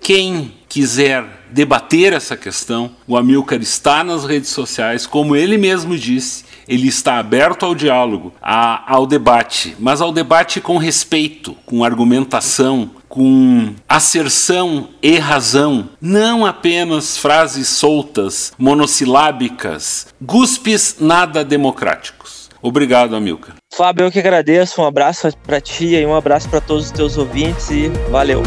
Quem 0.00 0.54
quiser 0.68 1.24
debater 1.50 2.12
essa 2.12 2.36
questão, 2.36 2.94
o 3.06 3.16
Amilcar 3.16 3.60
está 3.60 4.02
nas 4.02 4.24
redes 4.24 4.50
sociais, 4.50 5.06
como 5.06 5.36
ele 5.36 5.58
mesmo 5.58 5.96
disse, 5.96 6.44
ele 6.66 6.88
está 6.88 7.18
aberto 7.18 7.66
ao 7.66 7.74
diálogo, 7.74 8.32
a, 8.40 8.92
ao 8.92 9.06
debate, 9.06 9.74
mas 9.78 10.00
ao 10.00 10.12
debate 10.12 10.60
com 10.60 10.78
respeito, 10.78 11.54
com 11.66 11.84
argumentação, 11.84 12.90
com 13.08 13.74
asserção 13.88 14.90
e 15.02 15.18
razão, 15.18 15.88
não 16.00 16.46
apenas 16.46 17.18
frases 17.18 17.68
soltas, 17.68 18.52
monossilábicas, 18.56 20.06
guspes 20.20 20.96
nada 21.00 21.44
democráticos. 21.44 22.39
Obrigado, 22.62 23.16
Amilcar. 23.16 23.54
Fábio, 23.72 24.06
eu 24.06 24.12
que 24.12 24.18
agradeço. 24.18 24.82
Um 24.82 24.86
abraço 24.86 25.28
para 25.38 25.60
ti 25.60 25.94
e 25.94 26.06
um 26.06 26.14
abraço 26.14 26.48
para 26.48 26.60
todos 26.60 26.86
os 26.86 26.90
teus 26.90 27.16
ouvintes 27.16 27.70
e 27.70 27.88
valeu. 28.10 28.42